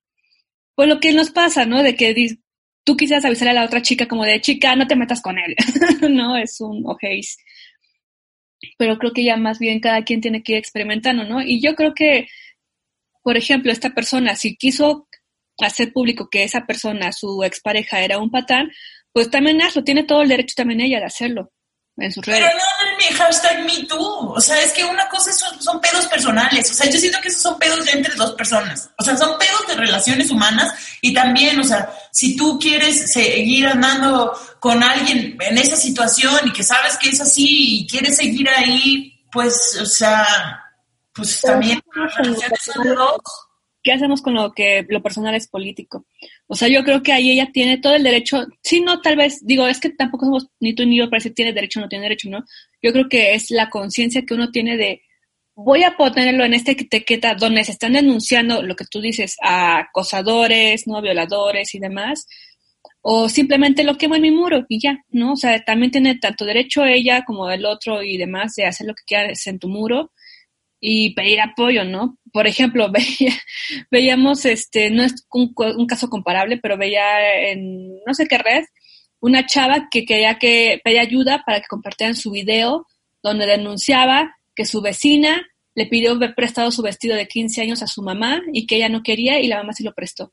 [0.77, 1.83] pues lo que nos pasa, ¿no?
[1.83, 2.39] De que
[2.85, 5.57] tú quisieras avisarle a la otra chica como de, chica, no te metas con él,
[6.11, 6.37] ¿no?
[6.37, 7.37] Es un ojéis
[8.79, 11.43] pero creo que ya más bien cada quien tiene que ir experimentando, ¿no?
[11.43, 12.29] Y yo creo que,
[13.23, 15.09] por ejemplo, esta persona, si quiso
[15.59, 18.71] hacer público que esa persona, su expareja, era un patán,
[19.13, 21.53] pues también hazlo, tiene todo el derecho también ella de hacerlo
[21.97, 22.41] en sus redes.
[22.41, 24.33] Pero no en mi hashtag MeToo.
[24.33, 26.71] O sea, es que una cosa son, son, pedos personales.
[26.71, 28.91] O sea, yo siento que esos son pedos de entre dos personas.
[28.99, 30.75] O sea, son pedos de relaciones humanas.
[31.01, 36.53] Y también, o sea, si tú quieres seguir andando con alguien en esa situación y
[36.53, 40.27] que sabes que es así y quieres seguir ahí, pues, o sea,
[41.13, 41.81] pues también
[43.87, 46.07] ¿Qué hacemos con lo que lo personal es político?
[46.49, 49.47] O sea, yo creo que ahí ella tiene todo el derecho, si no, tal vez,
[49.47, 51.89] digo, es que tampoco somos ni tú ni yo para decir tiene derecho o no
[51.89, 52.45] tiene derecho, ¿no?
[52.83, 55.03] Yo creo que es la conciencia que uno tiene de,
[55.55, 59.79] voy a ponerlo en esta etiqueta donde se están denunciando lo que tú dices, a
[59.79, 62.27] acosadores, no violadores y demás,
[63.03, 65.35] o simplemente lo quemo en mi muro y ya, ¿no?
[65.35, 68.95] O sea, también tiene tanto derecho ella como el otro y demás de hacer lo
[68.97, 70.11] que quieras en tu muro
[70.81, 72.19] y pedir apoyo, ¿no?
[72.33, 73.33] Por ejemplo, veía,
[73.91, 78.65] veíamos, este, no es un, un, caso comparable, pero veía en no sé qué red
[79.21, 82.87] una chava que quería que pedía ayuda para que compartieran su video
[83.23, 87.87] donde denunciaba que su vecina le pidió haber prestado su vestido de 15 años a
[87.87, 90.33] su mamá y que ella no quería y la mamá sí lo prestó.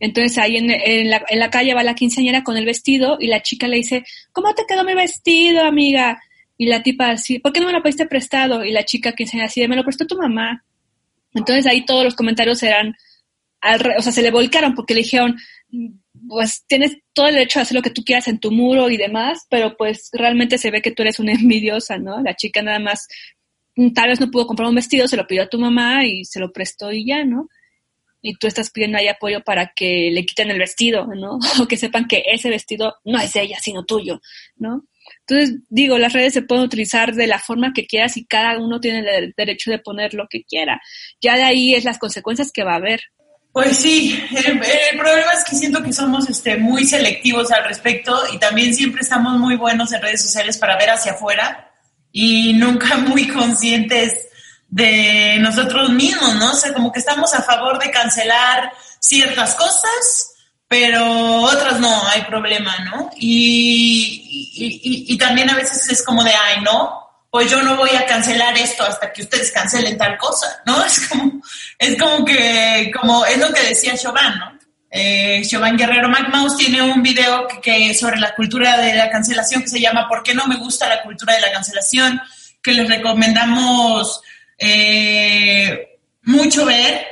[0.00, 3.28] Entonces ahí en, en, la, en la calle va la quinceañera con el vestido y
[3.28, 6.20] la chica le dice, ¿cómo te quedó mi vestido, amiga?
[6.58, 8.64] Y la tipa así, ¿por qué no me lo pediste prestado?
[8.64, 10.64] Y la chica que enseña así, me lo prestó tu mamá.
[11.34, 12.94] Entonces ahí todos los comentarios eran,
[13.60, 15.36] al, o sea, se le volcaron porque le dijeron,
[16.28, 18.96] pues tienes todo el derecho a hacer lo que tú quieras en tu muro y
[18.96, 22.22] demás, pero pues realmente se ve que tú eres una envidiosa, ¿no?
[22.22, 23.06] La chica nada más,
[23.94, 26.40] tal vez no pudo comprar un vestido, se lo pidió a tu mamá y se
[26.40, 27.48] lo prestó y ya, ¿no?
[28.22, 31.38] Y tú estás pidiendo ahí apoyo para que le quiten el vestido, ¿no?
[31.62, 34.20] O que sepan que ese vestido no es de ella, sino tuyo,
[34.56, 34.84] ¿no?
[35.28, 38.80] Entonces, digo, las redes se pueden utilizar de la forma que quieras y cada uno
[38.80, 40.80] tiene el derecho de poner lo que quiera.
[41.20, 43.00] Ya de ahí es las consecuencias que va a haber.
[43.52, 44.58] Pues sí, el,
[44.98, 49.38] problema es que siento que somos este, muy selectivos al respecto y también siempre estamos
[49.38, 51.72] muy buenos en redes sociales para ver hacia afuera
[52.12, 54.28] y nunca muy conscientes
[54.68, 56.52] de nosotros mismos, ¿no?
[56.52, 58.70] O sea, como que estamos a favor de cancelar
[59.00, 60.35] ciertas cosas
[60.68, 63.10] pero otras no, hay problema, ¿no?
[63.16, 68.06] Y, y, también a veces es como de, ay, no, pues yo no voy a
[68.06, 70.84] cancelar esto hasta que ustedes cancelen tal cosa, ¿no?
[70.86, 71.42] Es como,
[71.78, 74.58] es como que, como es lo que decía Chauvin, ¿no?
[74.90, 75.42] Eh,
[75.76, 79.80] Guerrero McMaus tiene un video que, que, sobre la cultura de la cancelación que se
[79.80, 82.20] llama ¿Por qué no me gusta la cultura de la cancelación?
[82.66, 84.20] que les recomendamos
[84.58, 87.06] eh, mucho ver,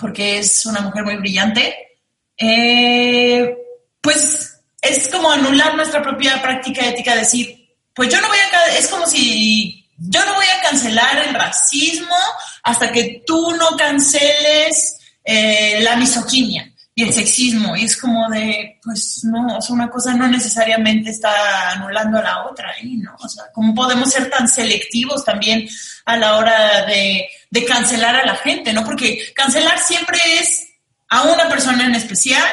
[0.00, 1.93] porque es una mujer muy brillante
[2.36, 3.56] eh,
[4.00, 8.88] pues es como anular nuestra propia práctica ética, decir, pues yo no voy a, es
[8.88, 12.16] como si yo no voy a cancelar el racismo
[12.62, 17.76] hasta que tú no canceles eh, la misoginia y el sexismo.
[17.76, 22.22] Y es como de, pues no, o sea, una cosa no necesariamente está anulando a
[22.22, 23.14] la otra ahí, ¿no?
[23.18, 25.68] O sea, ¿cómo podemos ser tan selectivos también
[26.04, 28.84] a la hora de, de cancelar a la gente, ¿no?
[28.84, 30.63] Porque cancelar siempre es
[31.08, 32.44] a una persona en especial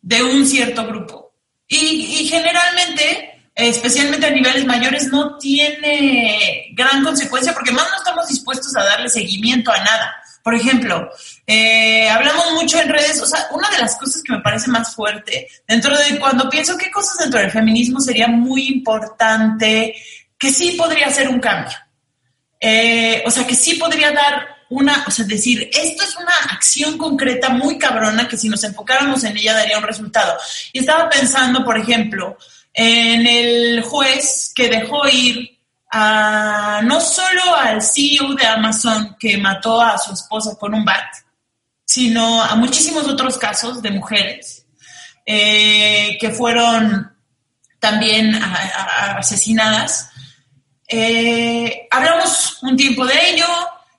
[0.00, 1.34] de un cierto grupo.
[1.66, 1.76] Y,
[2.20, 8.74] y generalmente especialmente a niveles mayores, no tiene gran consecuencia porque más no estamos dispuestos
[8.76, 10.14] a darle seguimiento a nada.
[10.42, 11.08] Por ejemplo,
[11.46, 14.94] eh, hablamos mucho en redes, o sea, una de las cosas que me parece más
[14.94, 19.94] fuerte, dentro de cuando pienso qué cosas dentro del feminismo sería muy importante,
[20.36, 21.74] que sí podría ser un cambio.
[22.60, 26.98] Eh, o sea, que sí podría dar una, o sea, decir, esto es una acción
[26.98, 30.36] concreta muy cabrona que si nos enfocáramos en ella daría un resultado.
[30.72, 32.36] Y estaba pensando, por ejemplo,
[32.72, 35.54] en el juez que dejó ir
[35.92, 41.04] no solo al CEO de Amazon que mató a su esposa con un bat,
[41.84, 44.66] sino a muchísimos otros casos de mujeres
[45.24, 47.16] eh, que fueron
[47.78, 48.34] también
[49.16, 50.10] asesinadas.
[50.88, 53.46] Eh, hablamos un tiempo de ello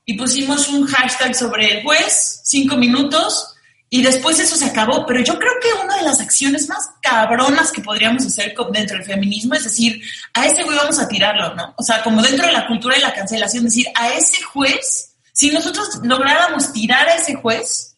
[0.05, 3.55] y pusimos un hashtag sobre el juez, cinco minutos,
[3.89, 7.71] y después eso se acabó, pero yo creo que una de las acciones más cabronas
[7.71, 10.01] que podríamos hacer dentro del feminismo es decir,
[10.33, 11.73] a ese güey vamos a tirarlo, ¿no?
[11.77, 15.51] O sea, como dentro de la cultura de la cancelación, decir, a ese juez, si
[15.51, 17.95] nosotros lográramos tirar a ese juez,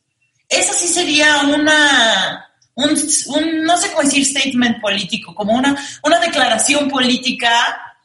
[0.49, 6.19] eso sí sería una, un, un no sé cómo decir statement político, como una, una
[6.19, 7.95] declaración política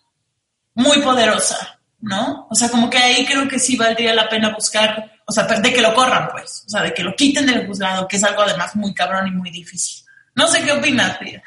[0.74, 1.71] muy poderosa,
[2.02, 2.46] ¿no?
[2.50, 5.72] O sea, como que ahí creo que sí valdría la pena buscar o sea, de
[5.72, 8.42] que lo corran, pues, o sea, de que lo quiten del juzgado, que es algo
[8.42, 10.04] además muy cabrón y muy difícil.
[10.34, 11.42] No sé qué opinas, Frida.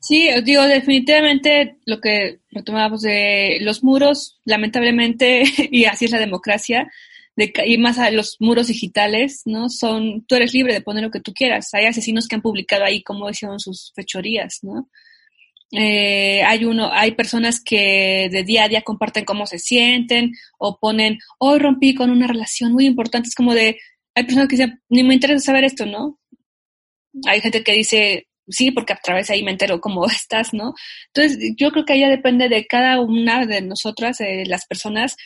[0.00, 6.90] Sí, digo, definitivamente lo que retomábamos de los muros, lamentablemente, y así es la democracia,
[7.36, 9.68] de, y más a los muros digitales, ¿no?
[9.68, 11.72] Son, tú eres libre de poner lo que tú quieras.
[11.74, 14.88] Hay asesinos que han publicado ahí cómo hicieron sus fechorías, ¿no?
[15.72, 20.78] Eh, hay uno, hay personas que de día a día comparten cómo se sienten o
[20.78, 23.28] ponen, hoy rompí con una relación muy importante.
[23.28, 23.78] Es como de,
[24.14, 26.18] hay personas que dicen, ni me interesa saber esto, ¿no?
[27.26, 30.74] Hay gente que dice, sí, porque a través de ahí me entero cómo estás, ¿no?
[31.14, 35.16] Entonces, yo creo que ya depende de cada una de nosotras, de las personas,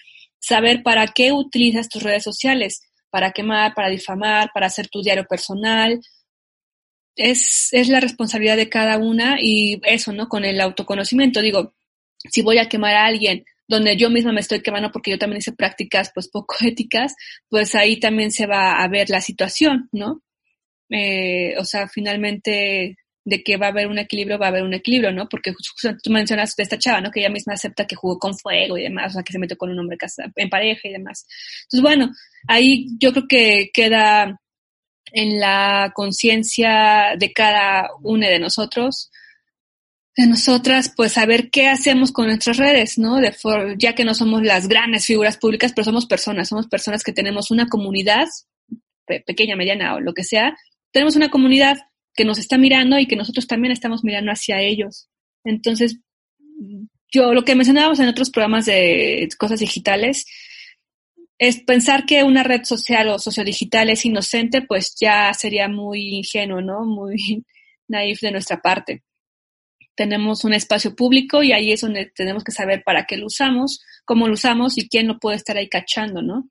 [0.40, 2.80] saber para qué utilizas tus redes sociales,
[3.11, 6.01] para quemar, para difamar, para hacer tu diario personal,
[7.16, 10.28] es, es la responsabilidad de cada una y eso, ¿no?
[10.28, 11.40] Con el autoconocimiento.
[11.40, 11.74] Digo,
[12.30, 15.38] si voy a quemar a alguien donde yo misma me estoy quemando porque yo también
[15.38, 17.14] hice prácticas pues poco éticas,
[17.48, 20.22] pues ahí también se va a ver la situación, ¿no?
[20.90, 24.74] Eh, o sea, finalmente de que va a haber un equilibrio, va a haber un
[24.74, 25.28] equilibrio, ¿no?
[25.28, 25.54] Porque
[26.02, 27.10] tú mencionas de esta chava, ¿no?
[27.10, 29.56] Que ella misma acepta que jugó con fuego y demás, o sea, que se metió
[29.56, 29.96] con un hombre
[30.36, 31.24] en pareja y demás.
[31.62, 32.10] Entonces, bueno,
[32.48, 34.40] ahí yo creo que queda
[35.12, 39.10] en la conciencia de cada uno de nosotros,
[40.16, 43.18] de nosotras, pues saber qué hacemos con nuestras redes, ¿no?
[43.78, 47.50] Ya que no somos las grandes figuras públicas, pero somos personas, somos personas que tenemos
[47.50, 48.26] una comunidad,
[49.26, 50.56] pequeña, mediana o lo que sea,
[50.90, 51.78] tenemos una comunidad
[52.14, 55.08] que nos está mirando y que nosotros también estamos mirando hacia ellos.
[55.44, 55.98] Entonces,
[57.10, 60.26] yo lo que mencionábamos en otros programas de cosas digitales,
[61.43, 66.61] es pensar que una red social o sociodigital es inocente, pues ya sería muy ingenuo,
[66.61, 66.84] ¿no?
[66.84, 67.45] Muy
[67.88, 69.03] naif de nuestra parte.
[69.97, 73.82] Tenemos un espacio público y ahí es donde tenemos que saber para qué lo usamos,
[74.05, 76.49] cómo lo usamos y quién lo puede estar ahí cachando, ¿no?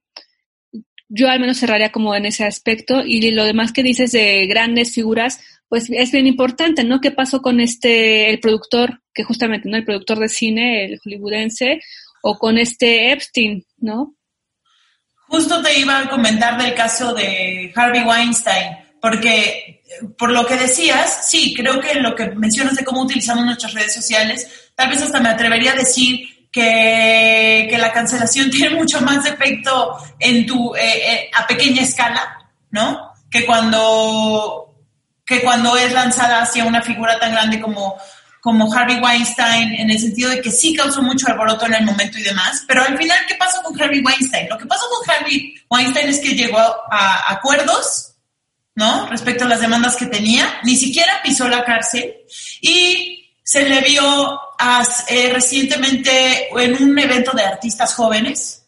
[1.07, 4.93] Yo al menos cerraría como en ese aspecto y lo demás que dices de grandes
[4.93, 5.39] figuras,
[5.69, 6.99] pues es bien importante, ¿no?
[6.99, 9.77] ¿Qué pasó con este, el productor, que justamente, ¿no?
[9.77, 11.79] El productor de cine, el hollywoodense,
[12.23, 14.17] o con este Epstein, ¿no?
[15.31, 19.81] Justo te iba a comentar del caso de Harvey Weinstein, porque
[20.17, 23.93] por lo que decías, sí, creo que lo que mencionas de cómo utilizamos nuestras redes
[23.93, 29.25] sociales, tal vez hasta me atrevería a decir que, que la cancelación tiene mucho más
[29.25, 33.13] efecto en tu, eh, eh, a pequeña escala, ¿no?
[33.29, 34.75] Que cuando,
[35.25, 37.97] que cuando es lanzada hacia una figura tan grande como
[38.41, 42.17] como Harvey Weinstein, en el sentido de que sí causó mucho alboroto en el momento
[42.17, 44.49] y demás, pero al final, ¿qué pasó con Harvey Weinstein?
[44.49, 48.15] Lo que pasó con Harvey Weinstein es que llegó a, acuerdos,
[48.73, 49.05] ¿no?
[49.07, 52.15] Respecto a las demandas que tenía, ni siquiera pisó la cárcel
[52.61, 54.39] y se le vio
[55.09, 58.60] eh, recientemente en un evento de artistas jóvenes,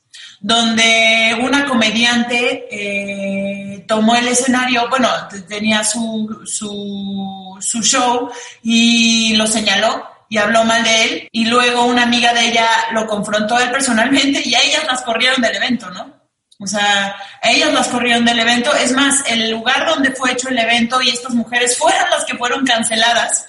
[0.43, 5.09] donde una comediante eh, tomó el escenario, bueno,
[5.47, 8.29] tenía su, su, show
[8.61, 13.07] y lo señaló y habló mal de él y luego una amiga de ella lo
[13.07, 16.13] confrontó él personalmente y a ellas las corrieron del evento, ¿no?
[16.59, 18.73] O sea, ellas las corrieron del evento.
[18.75, 22.35] Es más, el lugar donde fue hecho el evento y estas mujeres fueron las que
[22.35, 23.47] fueron canceladas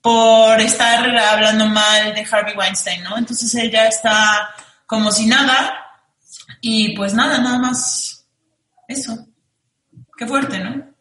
[0.00, 3.16] por estar hablando mal de Harvey Weinstein, ¿no?
[3.16, 4.50] Entonces ella está
[4.86, 5.81] como si nada
[6.64, 8.24] y pues nada, nada más
[8.86, 9.26] eso.
[10.16, 10.94] Qué fuerte, ¿no?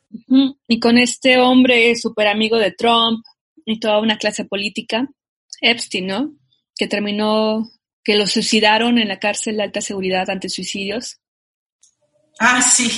[0.68, 3.24] Y con este hombre súper amigo de Trump
[3.64, 5.08] y toda una clase política,
[5.62, 6.34] Epstein, ¿no?
[6.76, 7.70] Que terminó,
[8.04, 11.20] que lo suicidaron en la cárcel de alta seguridad ante suicidios.
[12.40, 12.90] Ah, sí.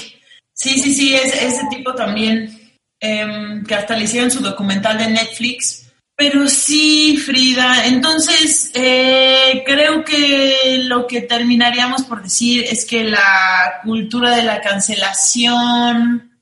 [0.53, 5.09] Sí, sí, sí, es, ese tipo también, em, que hasta le hicieron su documental de
[5.09, 5.82] Netflix.
[6.16, 13.82] Pero sí, Frida, entonces eh, creo que lo que terminaríamos por decir es que la
[13.84, 16.39] cultura de la cancelación,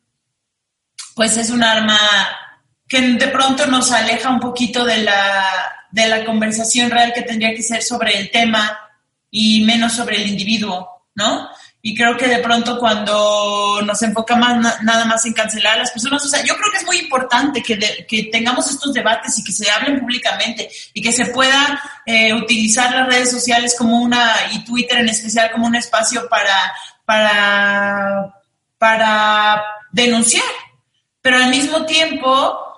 [1.15, 1.97] pues es un arma
[2.85, 5.45] que de pronto nos aleja un poquito de la,
[5.89, 8.77] de la conversación real que tendría que ser sobre el tema
[9.29, 11.49] y menos sobre el individuo, ¿no?
[11.83, 15.79] Y creo que de pronto cuando nos enfoca más, na- nada más en cancelar a
[15.79, 19.39] las personas, o sea, yo creo que es muy importante que, que tengamos estos debates
[19.39, 23.99] y que se hablen públicamente y que se pueda eh, utilizar las redes sociales como
[23.99, 26.71] una, y Twitter en especial como un espacio para,
[27.03, 28.31] para,
[28.77, 30.43] para denunciar.
[31.21, 32.70] Pero al mismo tiempo,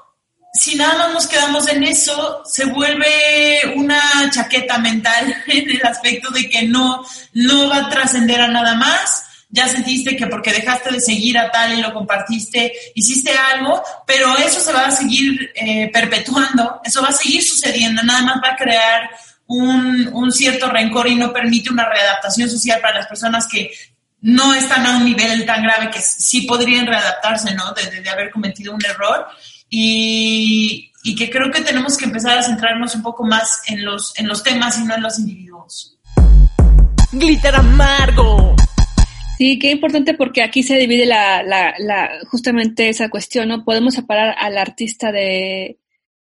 [0.53, 6.29] si nada más nos quedamos en eso, se vuelve una chaqueta mental en el aspecto
[6.31, 9.25] de que no, no va a trascender a nada más.
[9.49, 14.35] Ya sentiste que porque dejaste de seguir a tal y lo compartiste, hiciste algo, pero
[14.37, 18.53] eso se va a seguir eh, perpetuando, eso va a seguir sucediendo, nada más va
[18.53, 19.11] a crear
[19.45, 23.69] un, un cierto rencor y no permite una readaptación social para las personas que
[24.21, 27.73] no están a un nivel tan grave que sí podrían readaptarse, ¿no?
[27.73, 29.27] De, de- de haber cometido un error
[29.75, 34.13] y, y que creo que tenemos que empezar a centrarnos un poco más en los,
[34.19, 35.97] en los temas y no en los individuos.
[37.11, 38.55] Glitter amargo.
[39.39, 43.65] Sí, qué importante porque aquí se divide la, la, la, justamente esa cuestión, ¿no?
[43.65, 45.79] Podemos separar al artista de,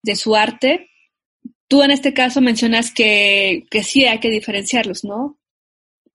[0.01, 0.89] de su arte.
[1.67, 5.37] Tú en este caso mencionas que, que sí hay que diferenciarlos, ¿no?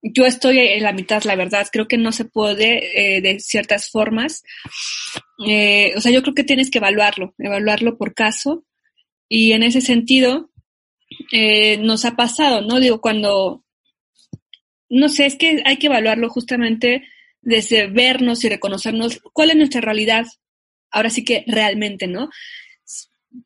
[0.03, 1.69] Yo estoy en la mitad, la verdad.
[1.71, 4.43] Creo que no se puede eh, de ciertas formas.
[5.49, 8.65] Eh, o sea, yo creo que tienes que evaluarlo, evaluarlo por caso.
[9.29, 10.51] Y en ese sentido,
[11.33, 12.81] eh, nos ha pasado, ¿no?
[12.81, 13.63] Digo, cuando
[14.93, 17.09] no sé, es que hay que evaluarlo justamente
[17.41, 20.27] desde vernos y reconocernos cuál es nuestra realidad,
[20.91, 22.29] ahora sí que realmente, ¿no?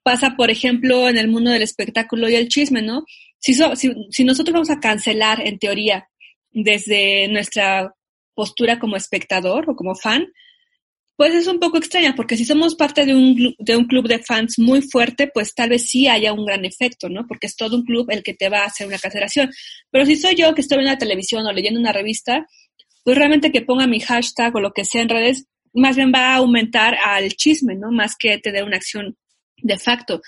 [0.02, 3.04] Pasa, por ejemplo, en el mundo del espectáculo y el chisme, ¿no?
[3.38, 6.08] Si, si, si nosotros vamos a cancelar, en teoría,
[6.50, 7.94] desde nuestra
[8.34, 10.26] postura como espectador o como fan,
[11.16, 14.18] pues es un poco extraña, porque si somos parte de un, de un club de
[14.18, 17.26] fans muy fuerte, pues tal vez sí haya un gran efecto, ¿no?
[17.26, 19.50] Porque es todo un club el que te va a hacer una cancelación.
[19.90, 22.46] Pero si soy yo que estoy viendo la televisión o leyendo una revista,
[23.02, 26.32] pues realmente que ponga mi hashtag o lo que sea en redes, más bien va
[26.32, 27.90] a aumentar al chisme, ¿no?
[27.90, 29.16] Más que tener una acción
[29.56, 30.20] de facto.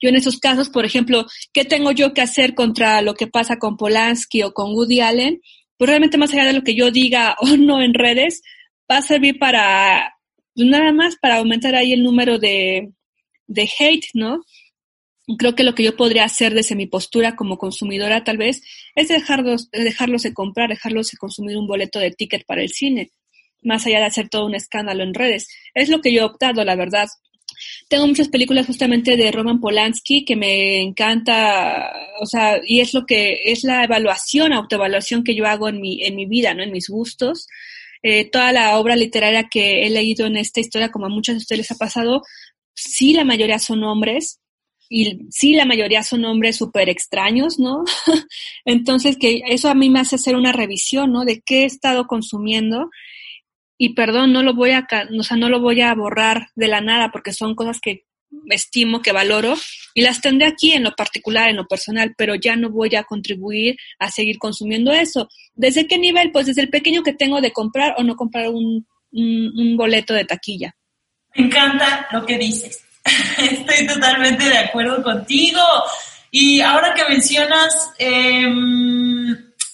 [0.00, 3.58] Yo en esos casos, por ejemplo, ¿qué tengo yo que hacer contra lo que pasa
[3.58, 5.40] con Polanski o con Woody Allen?
[5.76, 8.42] Pues realmente más allá de lo que yo diga o no en redes,
[8.90, 10.15] va a servir para
[10.56, 12.92] nada más para aumentar ahí el número de,
[13.46, 14.42] de hate, ¿no?
[15.38, 18.62] Creo que lo que yo podría hacer desde mi postura como consumidora tal vez
[18.94, 23.10] es dejarlos, dejarlos de comprar, dejarlos de consumir un boleto de ticket para el cine,
[23.62, 25.48] más allá de hacer todo un escándalo en redes.
[25.74, 27.08] Es lo que yo he optado, la verdad.
[27.88, 33.04] Tengo muchas películas justamente de Roman Polanski que me encanta, o sea, y es lo
[33.04, 36.62] que es la evaluación, autoevaluación que yo hago en mi, en mi vida, ¿no?
[36.62, 37.48] En mis gustos
[38.06, 41.38] eh, toda la obra literaria que he leído en esta historia, como a muchos de
[41.38, 42.22] ustedes les ha pasado,
[42.74, 44.40] sí la mayoría son hombres
[44.88, 47.84] y sí la mayoría son hombres súper extraños, ¿no?
[48.64, 51.24] Entonces, que eso a mí me hace hacer una revisión, ¿no?
[51.24, 52.90] De qué he estado consumiendo
[53.78, 54.86] y perdón, no lo voy a,
[55.18, 58.05] o sea, no lo voy a borrar de la nada porque son cosas que
[58.50, 59.54] estimo, que valoro
[59.94, 63.04] y las tendré aquí en lo particular, en lo personal, pero ya no voy a
[63.04, 65.28] contribuir a seguir consumiendo eso.
[65.54, 66.32] ¿Desde qué nivel?
[66.32, 70.24] Pues desde el pequeño que tengo de comprar o no comprar un, un, boleto de
[70.24, 70.74] taquilla.
[71.34, 72.82] Me encanta lo que dices.
[73.38, 75.60] Estoy totalmente de acuerdo contigo.
[76.30, 78.46] Y ahora que mencionas eh,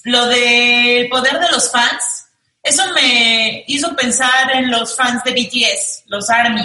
[0.05, 2.27] lo del poder de los fans,
[2.63, 6.63] eso me hizo pensar en los fans de BTS, los ARMY.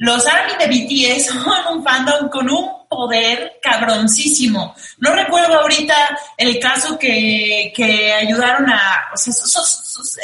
[0.00, 4.74] Los ARMY de BTS son un fandom con un poder cabroncísimo.
[4.96, 5.94] No recuerdo ahorita
[6.38, 9.10] el caso que, que ayudaron a...
[9.12, 9.34] O sea,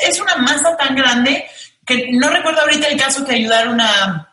[0.09, 1.45] es una masa tan grande
[1.85, 4.27] que no recuerdo ahorita el caso que ayudaron a,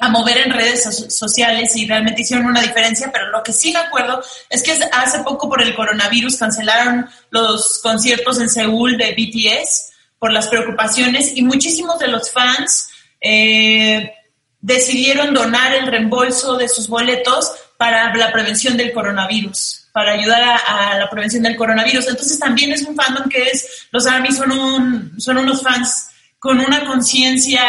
[0.00, 3.72] a mover en redes so sociales y realmente hicieron una diferencia, pero lo que sí
[3.72, 9.14] me acuerdo es que hace poco por el coronavirus cancelaron los conciertos en Seúl de
[9.14, 14.12] BTS por las preocupaciones y muchísimos de los fans eh,
[14.60, 20.98] decidieron donar el reembolso de sus boletos para la prevención del coronavirus, para ayudar a,
[20.98, 22.08] la prevención del coronavirus.
[22.08, 26.08] Entonces también es un fandom que es, los ARMY son, un, son unos fans
[26.38, 27.62] con una conciencia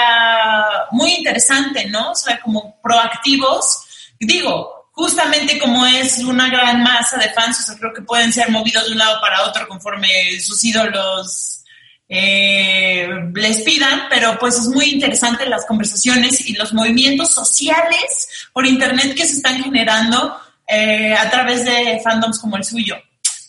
[0.91, 2.11] muy interesante, ¿no?
[2.11, 3.85] O sea, como proactivos.
[4.19, 8.49] Digo, justamente como es una gran masa de fans, o sea, creo que pueden ser
[8.49, 11.60] movidos de un lado para otro conforme sus ídolos
[12.13, 18.65] eh, les pidan, pero pues es muy interesante las conversaciones y los movimientos sociales por
[18.65, 20.35] Internet que se están generando
[20.67, 22.97] eh, a través de fandoms como el suyo.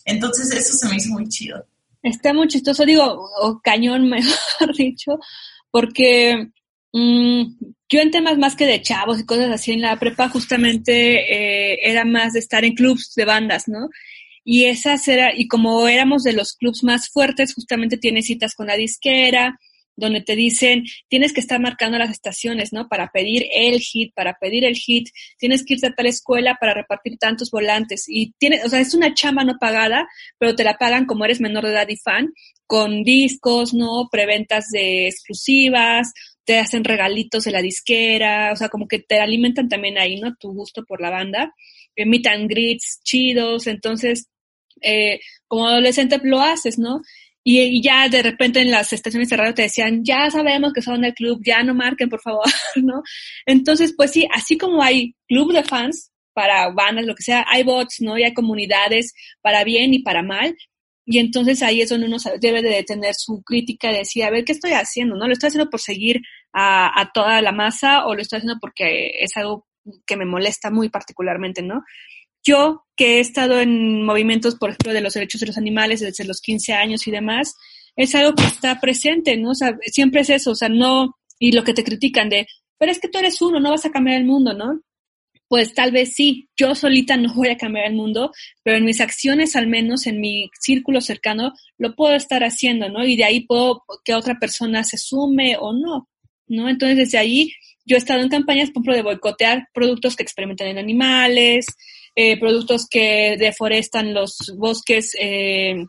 [0.05, 1.65] Entonces eso se me hizo muy chido.
[2.01, 3.03] Está muy chistoso, digo,
[3.41, 5.19] o cañón, mejor dicho,
[5.69, 6.47] porque
[6.93, 7.43] mmm,
[7.89, 11.79] yo en temas más que de chavos y cosas así en la prepa justamente eh,
[11.83, 13.89] era más de estar en clubs de bandas, ¿no?
[14.43, 18.67] Y esas era, y como éramos de los clubs más fuertes, justamente tienes citas con
[18.67, 19.57] la disquera,
[19.95, 22.87] donde te dicen, tienes que estar marcando las estaciones, ¿no?
[22.87, 26.73] Para pedir el hit, para pedir el hit, tienes que irte a tal escuela para
[26.73, 28.05] repartir tantos volantes.
[28.07, 30.07] Y tienes, o sea, es una chamba no pagada,
[30.39, 32.33] pero te la pagan como eres menor de edad y fan,
[32.65, 34.07] con discos, ¿no?
[34.11, 36.11] Preventas de exclusivas,
[36.45, 40.35] te hacen regalitos de la disquera, o sea, como que te alimentan también ahí, ¿no?
[40.35, 41.53] Tu gusto por la banda.
[41.95, 44.27] Emitan grits chidos, entonces,
[44.83, 47.01] eh, como adolescente lo haces, ¿no?
[47.43, 51.01] Y, ya de repente en las estaciones de radio te decían, ya sabemos que son
[51.01, 53.03] del club, ya no marquen, por favor, ¿no?
[53.45, 57.63] Entonces, pues sí, así como hay club de fans para bandas, lo que sea, hay
[57.63, 58.17] bots, ¿no?
[58.17, 60.55] Y hay comunidades para bien y para mal.
[61.05, 64.45] Y entonces ahí es donde uno debe de tener su crítica de decir, a ver,
[64.45, 65.15] ¿qué estoy haciendo?
[65.17, 65.27] ¿No?
[65.27, 66.21] ¿Lo estoy haciendo por seguir
[66.53, 69.67] a, a toda la masa o lo estoy haciendo porque es algo
[70.05, 71.83] que me molesta muy particularmente, ¿no?
[72.43, 76.25] Yo que he estado en movimientos, por ejemplo, de los derechos de los animales desde
[76.25, 77.55] los 15 años y demás,
[77.95, 79.51] es algo que está presente, ¿no?
[79.51, 82.91] O sea, siempre es eso, o sea, no, y lo que te critican de, pero
[82.91, 84.81] es que tú eres uno, no vas a cambiar el mundo, ¿no?
[85.47, 88.31] Pues tal vez sí, yo solita no voy a cambiar el mundo,
[88.63, 93.05] pero en mis acciones, al menos en mi círculo cercano, lo puedo estar haciendo, ¿no?
[93.05, 96.09] Y de ahí puedo que otra persona se sume o no,
[96.47, 96.69] ¿no?
[96.69, 97.51] Entonces, desde ahí,
[97.85, 101.67] yo he estado en campañas, por ejemplo, de boicotear productos que experimentan en animales,
[102.15, 105.85] eh, productos que deforestan los bosques, eh,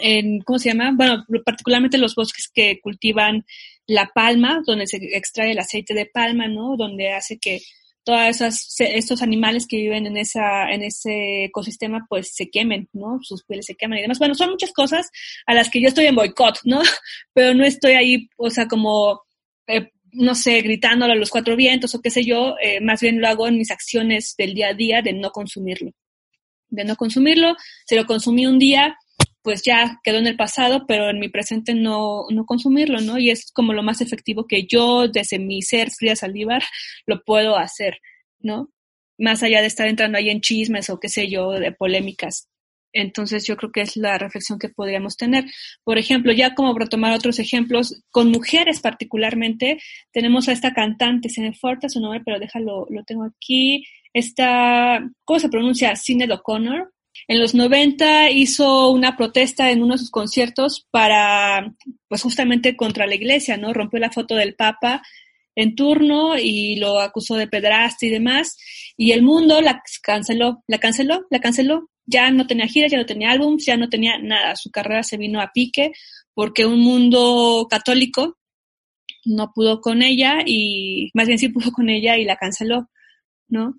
[0.00, 0.92] en, ¿cómo se llama?
[0.94, 3.44] Bueno, particularmente los bosques que cultivan
[3.86, 6.76] la palma, donde se extrae el aceite de palma, ¿no?
[6.76, 7.60] Donde hace que
[8.04, 8.40] todos
[8.78, 13.18] estos animales que viven en, esa, en ese ecosistema pues se quemen, ¿no?
[13.20, 14.18] Sus pieles se queman y demás.
[14.18, 15.10] Bueno, son muchas cosas
[15.46, 16.80] a las que yo estoy en boicot, ¿no?
[17.34, 19.22] Pero no estoy ahí, o sea, como
[19.66, 23.20] eh, no sé, gritándolo a los cuatro vientos o qué sé yo, eh, más bien
[23.20, 25.92] lo hago en mis acciones del día a día de no consumirlo.
[26.70, 27.56] De no consumirlo,
[27.86, 28.96] si lo consumí un día,
[29.42, 33.18] pues ya quedó en el pasado, pero en mi presente no, no consumirlo, ¿no?
[33.18, 36.62] Y es como lo más efectivo que yo, desde mi ser fría salivar,
[37.06, 37.98] lo puedo hacer,
[38.40, 38.70] ¿no?
[39.16, 42.48] Más allá de estar entrando ahí en chismes o qué sé yo, de polémicas.
[42.92, 45.44] Entonces yo creo que es la reflexión que podríamos tener.
[45.84, 49.78] Por ejemplo, ya como retomar otros ejemplos, con mujeres particularmente,
[50.12, 55.38] tenemos a esta cantante, se me su nombre, pero déjalo, lo tengo aquí, esta, ¿cómo
[55.38, 55.94] se pronuncia?
[55.96, 56.92] Sinead O'Connor.
[57.26, 61.74] En los 90 hizo una protesta en uno de sus conciertos para,
[62.08, 63.72] pues justamente contra la iglesia, ¿no?
[63.72, 65.02] Rompió la foto del Papa
[65.56, 68.56] en turno y lo acusó de pedraste y demás.
[68.96, 73.06] Y el mundo la canceló, la canceló, la canceló ya no tenía giras, ya no
[73.06, 74.56] tenía álbums, ya no tenía nada.
[74.56, 75.92] Su carrera se vino a pique
[76.34, 78.38] porque un mundo católico
[79.26, 82.88] no pudo con ella y más bien sí pudo con ella y la canceló,
[83.48, 83.74] ¿no?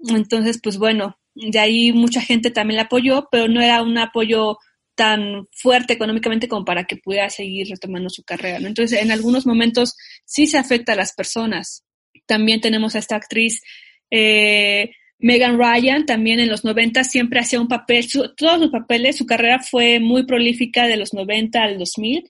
[0.00, 4.58] Entonces, pues bueno, de ahí mucha gente también la apoyó, pero no era un apoyo
[4.96, 8.58] tan fuerte económicamente como para que pudiera seguir retomando su carrera.
[8.58, 9.94] Entonces, en algunos momentos
[10.24, 11.84] sí se afecta a las personas.
[12.26, 13.62] También tenemos a esta actriz
[14.10, 14.90] eh,
[15.22, 18.06] Megan Ryan también en los 90 siempre hacía un papel,
[18.36, 22.28] todos los papeles, su carrera fue muy prolífica de los 90 al 2000.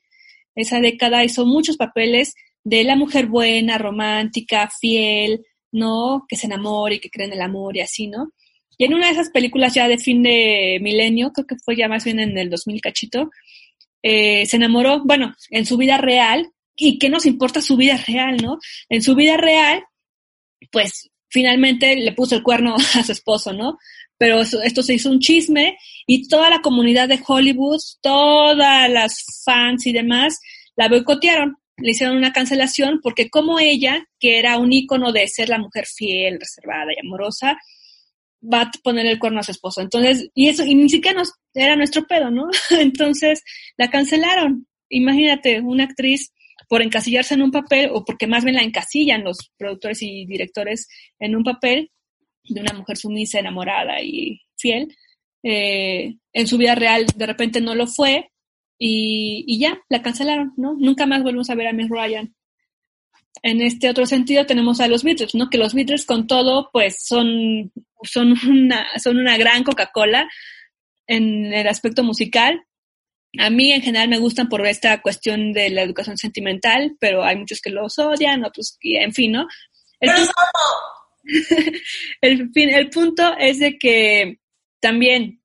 [0.55, 2.35] Esa década hizo muchos papeles
[2.65, 5.41] de la mujer buena, romántica, fiel,
[5.73, 6.27] ¿no?
[6.29, 8.31] Que se enamora y que cree en el amor y así, ¿no?
[8.77, 11.89] Y en una de esas películas ya de fin de milenio, creo que fue ya
[11.89, 13.31] más bien en el 2000 cachito,
[14.03, 18.37] eh, se enamoró, bueno, en su vida real, y qué nos importa su vida real,
[18.37, 18.59] ¿no?
[18.91, 19.83] En su vida real,
[20.71, 23.79] pues finalmente le puso el cuerno a su esposo, ¿no?
[24.19, 25.77] Pero esto se hizo un chisme
[26.07, 30.39] y toda la comunidad de Hollywood, todas las fans y demás,
[30.77, 35.49] la boicotearon, le hicieron una cancelación porque como ella, que era un ícono de ser
[35.49, 37.59] la mujer fiel, reservada y amorosa,
[38.43, 39.81] va a poner el cuerno a su esposo.
[39.81, 42.49] Entonces, y eso, y ni siquiera nos, era nuestro pedo, ¿no?
[42.71, 43.43] Entonces,
[43.77, 44.67] la cancelaron.
[44.89, 46.33] imagínate, una actriz
[46.73, 50.89] por encasillarse en un papel o porque más bien la encasillan los productores y directores
[51.19, 51.91] en un papel
[52.45, 54.89] de una mujer sumisa, enamorada y fiel,
[55.43, 58.31] eh, en su vida real de repente no lo fue
[58.79, 60.73] y, y, ya, la cancelaron, ¿no?
[60.73, 62.35] Nunca más volvemos a ver a Miss Ryan.
[63.43, 65.51] En este otro sentido tenemos a los Beatles, ¿no?
[65.51, 67.71] Que los Beatles con todo, pues son,
[68.03, 70.27] son, una, son una gran Coca-Cola
[71.07, 72.65] en el aspecto musical.
[73.39, 77.37] A mí en general me gustan por esta cuestión de la educación sentimental, pero hay
[77.37, 79.47] muchos que los odian, otros, en fin, ¿no?
[80.01, 80.11] El,
[82.21, 84.39] el, fin, el punto es de que
[84.81, 85.41] también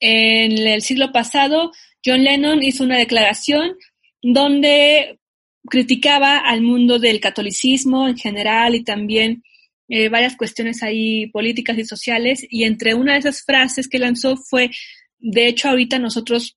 [0.00, 1.70] en el siglo pasado
[2.04, 3.76] John Lennon hizo una declaración
[4.22, 5.20] donde
[5.68, 9.42] criticaba al mundo del catolicismo en general y también
[9.88, 14.36] eh, varias cuestiones ahí políticas y sociales y entre una de esas frases que lanzó
[14.36, 14.70] fue,
[15.18, 16.56] de hecho ahorita nosotros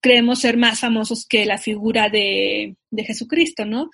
[0.00, 3.90] creemos ser más famosos que la figura de, de Jesucristo, ¿no?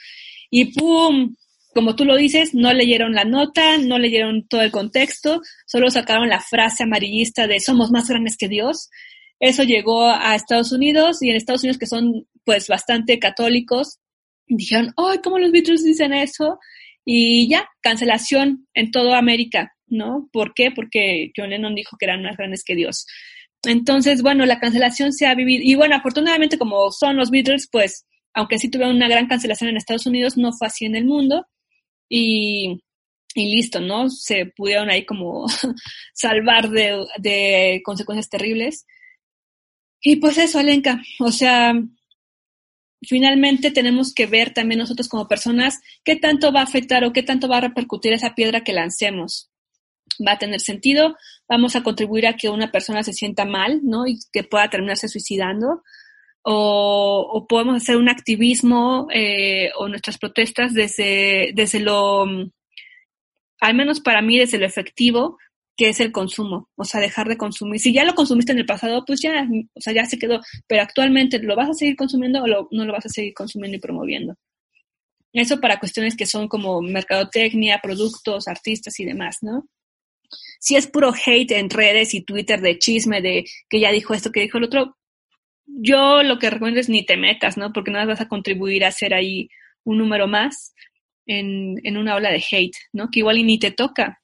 [0.50, 1.34] Y ¡pum!
[1.74, 6.28] Como tú lo dices, no leyeron la nota, no leyeron todo el contexto, solo sacaron
[6.28, 8.90] la frase amarillista de somos más grandes que Dios.
[9.40, 13.98] Eso llegó a Estados Unidos y en Estados Unidos que son pues bastante católicos,
[14.46, 16.58] dijeron, ¡ay, cómo los Beatles dicen eso!
[17.04, 20.28] Y ya, cancelación en toda América, ¿no?
[20.32, 20.70] ¿Por qué?
[20.70, 23.06] Porque John Lennon dijo que eran más grandes que Dios.
[23.66, 25.62] Entonces, bueno, la cancelación se ha vivido.
[25.64, 29.76] Y bueno, afortunadamente, como son los Beatles, pues, aunque sí tuvieron una gran cancelación en
[29.76, 31.46] Estados Unidos, no fue así en el mundo.
[32.08, 32.82] Y,
[33.34, 34.10] y listo, ¿no?
[34.10, 35.46] Se pudieron ahí como
[36.14, 38.86] salvar de, de consecuencias terribles.
[40.00, 41.02] Y pues eso, Alenka.
[41.20, 41.74] O sea,
[43.02, 47.22] finalmente tenemos que ver también nosotros como personas qué tanto va a afectar o qué
[47.22, 49.50] tanto va a repercutir esa piedra que lancemos.
[50.26, 51.16] Va a tener sentido,
[51.48, 54.06] vamos a contribuir a que una persona se sienta mal, ¿no?
[54.06, 55.82] Y que pueda terminarse suicidando.
[56.42, 62.26] O, o podemos hacer un activismo eh, o nuestras protestas desde, desde lo,
[63.60, 65.38] al menos para mí, desde lo efectivo,
[65.76, 67.80] que es el consumo, o sea, dejar de consumir.
[67.80, 70.82] Si ya lo consumiste en el pasado, pues ya, o sea, ya se quedó, pero
[70.82, 74.34] actualmente lo vas a seguir consumiendo o no lo vas a seguir consumiendo y promoviendo.
[75.32, 79.66] Eso para cuestiones que son como mercadotecnia, productos, artistas y demás, ¿no?
[80.58, 84.32] Si es puro hate en redes y Twitter de chisme de que ya dijo esto,
[84.32, 84.96] que dijo el otro,
[85.66, 87.72] yo lo que recomiendo es ni te metas, ¿no?
[87.72, 89.48] Porque nada vas a contribuir a hacer ahí
[89.84, 90.74] un número más
[91.26, 93.10] en, en una ola de hate, ¿no?
[93.10, 94.20] Que igual y ni te toca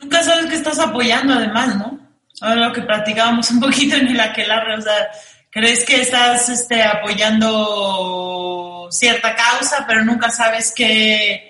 [0.00, 1.98] nunca sabes que estás apoyando además, ¿no?
[2.40, 5.10] Ahora lo que platicábamos un poquito en el aquelarre, o sea,
[5.50, 11.49] crees que estás este, apoyando cierta causa, pero nunca sabes qué,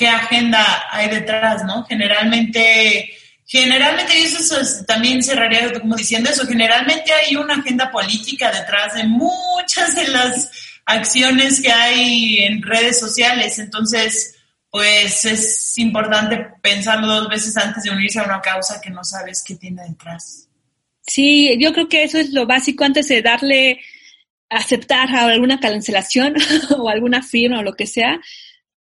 [0.00, 1.84] qué agenda hay detrás, ¿no?
[1.84, 3.10] Generalmente,
[3.44, 9.04] generalmente, y eso también cerraría como diciendo eso, generalmente hay una agenda política detrás de
[9.04, 10.50] muchas de las
[10.86, 14.36] acciones que hay en redes sociales, entonces
[14.70, 19.44] pues es importante pensarlo dos veces antes de unirse a una causa que no sabes
[19.46, 20.48] qué tiene detrás.
[21.02, 23.80] Sí, yo creo que eso es lo básico antes de darle,
[24.48, 26.36] aceptar alguna cancelación
[26.78, 28.18] o alguna firma o lo que sea,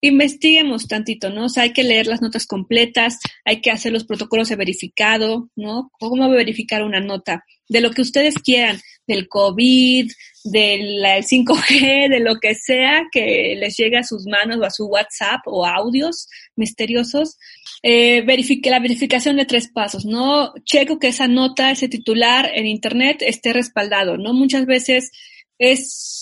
[0.01, 1.45] investiguemos tantito, ¿no?
[1.45, 5.49] O sea, hay que leer las notas completas, hay que hacer los protocolos de verificado,
[5.55, 5.89] ¿no?
[5.99, 7.43] ¿Cómo verificar una nota?
[7.67, 10.11] De lo que ustedes quieran, del COVID,
[10.43, 14.85] del 5G, de lo que sea que les llegue a sus manos o a su
[14.85, 17.37] WhatsApp o audios misteriosos.
[17.81, 20.53] Eh, verifique la verificación de tres pasos, ¿no?
[20.63, 24.33] Checo que esa nota, ese titular en Internet esté respaldado, ¿no?
[24.33, 25.11] Muchas veces
[25.59, 26.16] es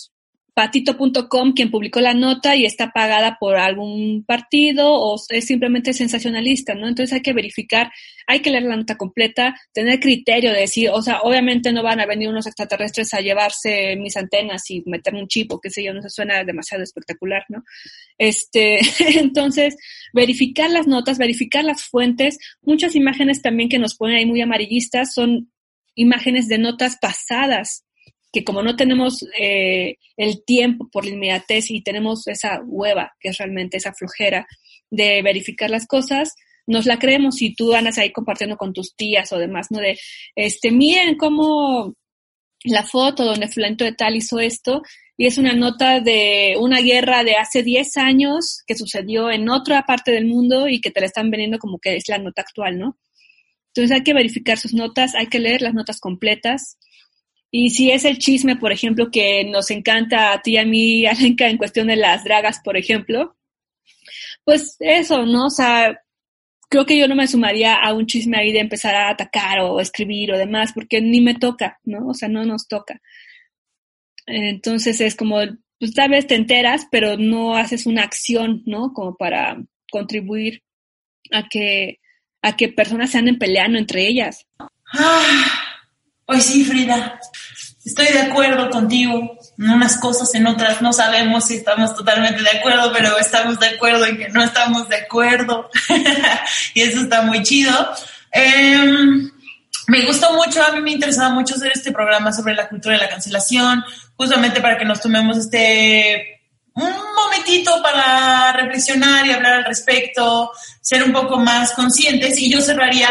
[0.56, 6.74] patito.com quien publicó la nota y está pagada por algún partido o es simplemente sensacionalista,
[6.74, 6.88] ¿no?
[6.88, 7.92] Entonces hay que verificar,
[8.26, 12.00] hay que leer la nota completa, tener criterio de decir, o sea, obviamente no van
[12.00, 15.84] a venir unos extraterrestres a llevarse mis antenas y meterme un chip o qué sé
[15.84, 17.64] yo, no se suena demasiado espectacular, ¿no?
[18.18, 18.80] Este,
[19.20, 19.76] entonces,
[20.14, 25.14] verificar las notas, verificar las fuentes, muchas imágenes también que nos ponen ahí muy amarillistas
[25.14, 25.52] son
[25.96, 27.85] imágenes de notas pasadas,
[28.36, 33.30] que como no tenemos eh, el tiempo por la inmediatez y tenemos esa hueva, que
[33.30, 34.46] es realmente esa flojera
[34.92, 36.36] de verificar las cosas,
[36.68, 39.80] nos la creemos y tú andas ahí compartiendo con tus tías o demás, ¿no?
[39.80, 39.98] De,
[40.36, 41.94] este, miren cómo
[42.66, 44.82] la foto donde Fulanito de tal hizo esto
[45.16, 49.86] y es una nota de una guerra de hace 10 años que sucedió en otra
[49.86, 52.78] parte del mundo y que te la están vendiendo como que es la nota actual,
[52.80, 52.98] ¿no?
[53.68, 56.78] Entonces hay que verificar sus notas, hay que leer las notas completas,
[57.52, 61.06] y si es el chisme, por ejemplo, que nos encanta a ti y a mí,
[61.08, 63.36] Alenka, en cuestión de las dragas, por ejemplo,
[64.44, 65.48] pues eso, ¿no?
[65.48, 66.00] O sea,
[66.70, 69.80] creo que yo no me sumaría a un chisme ahí de empezar a atacar o
[69.80, 72.08] escribir o demás, porque ni me toca, ¿no?
[72.08, 73.02] O sea, no nos toca.
[74.26, 75.38] Entonces es como,
[75.80, 78.94] pues tal vez te enteras, pero no haces una acción, ¿no?
[78.94, 79.58] Como para
[79.92, 80.64] contribuir
[81.32, 82.00] a que,
[82.42, 84.46] a que personas se anden peleando entre ellas.
[86.26, 87.20] Pues sí, Frida,
[87.84, 89.38] estoy de acuerdo contigo.
[89.58, 93.68] En unas cosas, en otras no sabemos si estamos totalmente de acuerdo, pero estamos de
[93.68, 95.70] acuerdo en que no estamos de acuerdo.
[96.74, 97.72] y eso está muy chido.
[98.32, 99.32] Em,
[99.88, 103.02] me gustó mucho, a mí me interesaba mucho hacer este programa sobre la cultura de
[103.02, 103.84] la cancelación,
[104.18, 106.42] justamente para que nos tomemos este
[106.74, 110.52] un momentito para reflexionar y hablar al respecto,
[110.82, 112.38] ser un poco más conscientes.
[112.38, 113.10] Y yo cerraría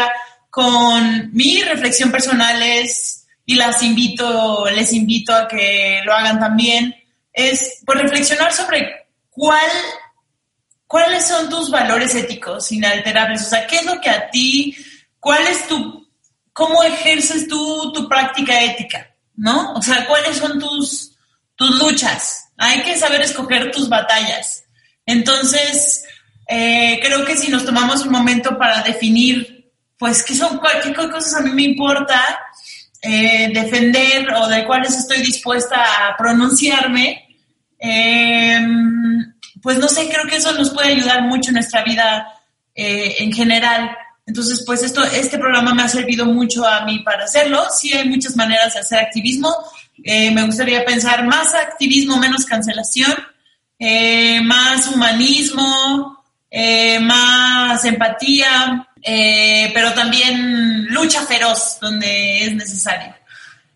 [0.55, 6.95] con mi reflexión personal es, y las invito, les invito a que lo hagan también,
[7.33, 9.69] es pues reflexionar sobre cuál,
[10.87, 13.41] cuáles son tus valores éticos inalterables.
[13.41, 14.73] O sea, qué es lo que a ti,
[15.19, 16.07] cuál es tu,
[16.53, 19.73] cómo ejerces tú tu práctica ética, ¿no?
[19.73, 21.17] O sea, cuáles son tus,
[21.57, 24.63] tus luchas hay que saber escoger tus batallas.
[25.05, 26.05] Entonces,
[26.47, 29.54] eh, creo que si nos tomamos un momento para definir,
[29.97, 32.21] pues, qué son, qué cosas a mí me importa
[33.07, 37.37] eh, defender o de cuáles estoy dispuesta a pronunciarme,
[37.77, 39.31] em,
[39.61, 42.27] pues no sé, creo que eso nos puede ayudar mucho en nuestra vida
[42.73, 43.95] eh, en general.
[44.25, 47.65] Entonces, pues esto, este programa me ha servido mucho a mí para hacerlo.
[47.69, 49.55] Sí hay muchas maneras de hacer activismo.
[50.03, 53.13] Eh, me gustaría pensar más activismo, menos cancelación,
[54.45, 56.23] más humanismo,
[57.01, 63.15] más empatía, pero también lucha feroz donde es necesario.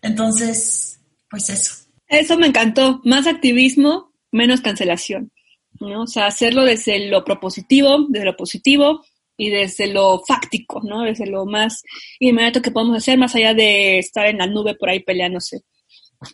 [0.02, 1.00] Entonces,
[1.30, 1.74] pues eso.
[2.08, 5.30] Eso me encantó, más activismo, menos cancelación.
[5.78, 6.02] ¿no?
[6.02, 9.02] O sea, hacerlo desde lo propositivo, desde lo positivo,
[9.40, 11.00] y desde lo fáctico, ¿no?
[11.00, 11.82] Desde lo más
[12.18, 15.62] inmediato que podemos hacer, más allá de estar en la nube por ahí peleándose.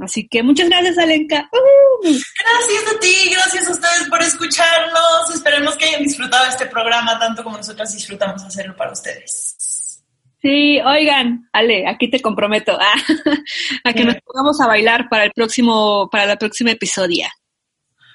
[0.01, 1.49] Así que muchas gracias, Alenka.
[1.53, 2.07] ¡Uh!
[2.07, 5.31] Gracias a ti, gracias a ustedes por escucharnos.
[5.35, 10.03] Esperemos que hayan disfrutado este programa tanto como nosotras disfrutamos hacerlo para ustedes.
[10.43, 12.95] Sí, oigan, Ale, aquí te comprometo ah,
[13.85, 17.27] a que nos pongamos a bailar para el próximo, para la próxima episodio.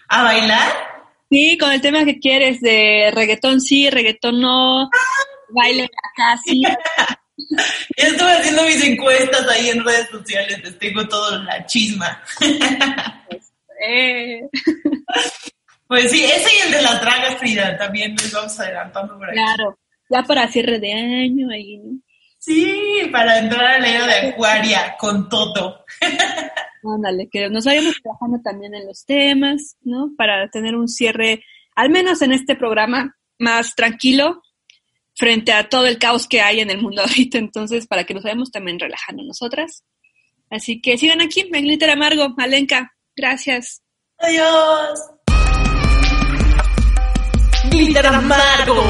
[0.08, 0.72] ¿A bailar?
[1.30, 4.90] Sí, con el tema que quieres de reggaetón sí, reggaetón no,
[5.50, 6.62] baile acá sí.
[7.98, 12.24] Ya estuve haciendo mis encuestas ahí en redes sociales, les tengo todo la chisma.
[13.88, 14.42] Eh.
[15.88, 19.36] Pues sí, ese y el de las dragas, Frida, también nos vamos adelantando por ahí.
[19.36, 19.78] Claro,
[20.10, 22.00] ya para cierre de año ahí, ¿no?
[22.38, 25.84] Sí, para entrar al año de Acuaria con todo.
[26.96, 30.12] Ándale, que nos vayamos trabajando también en los temas, ¿no?
[30.18, 31.44] Para tener un cierre,
[31.76, 34.42] al menos en este programa, más tranquilo
[35.16, 37.38] frente a todo el caos que hay en el mundo ahorita.
[37.38, 39.84] Entonces, para que nos vayamos también relajando nosotras.
[40.50, 42.92] Así que sigan aquí, en Glitter Amargo, Alenka.
[43.16, 43.82] Gracias.
[44.18, 45.00] Adiós.
[47.72, 48.84] Glitter Amargo.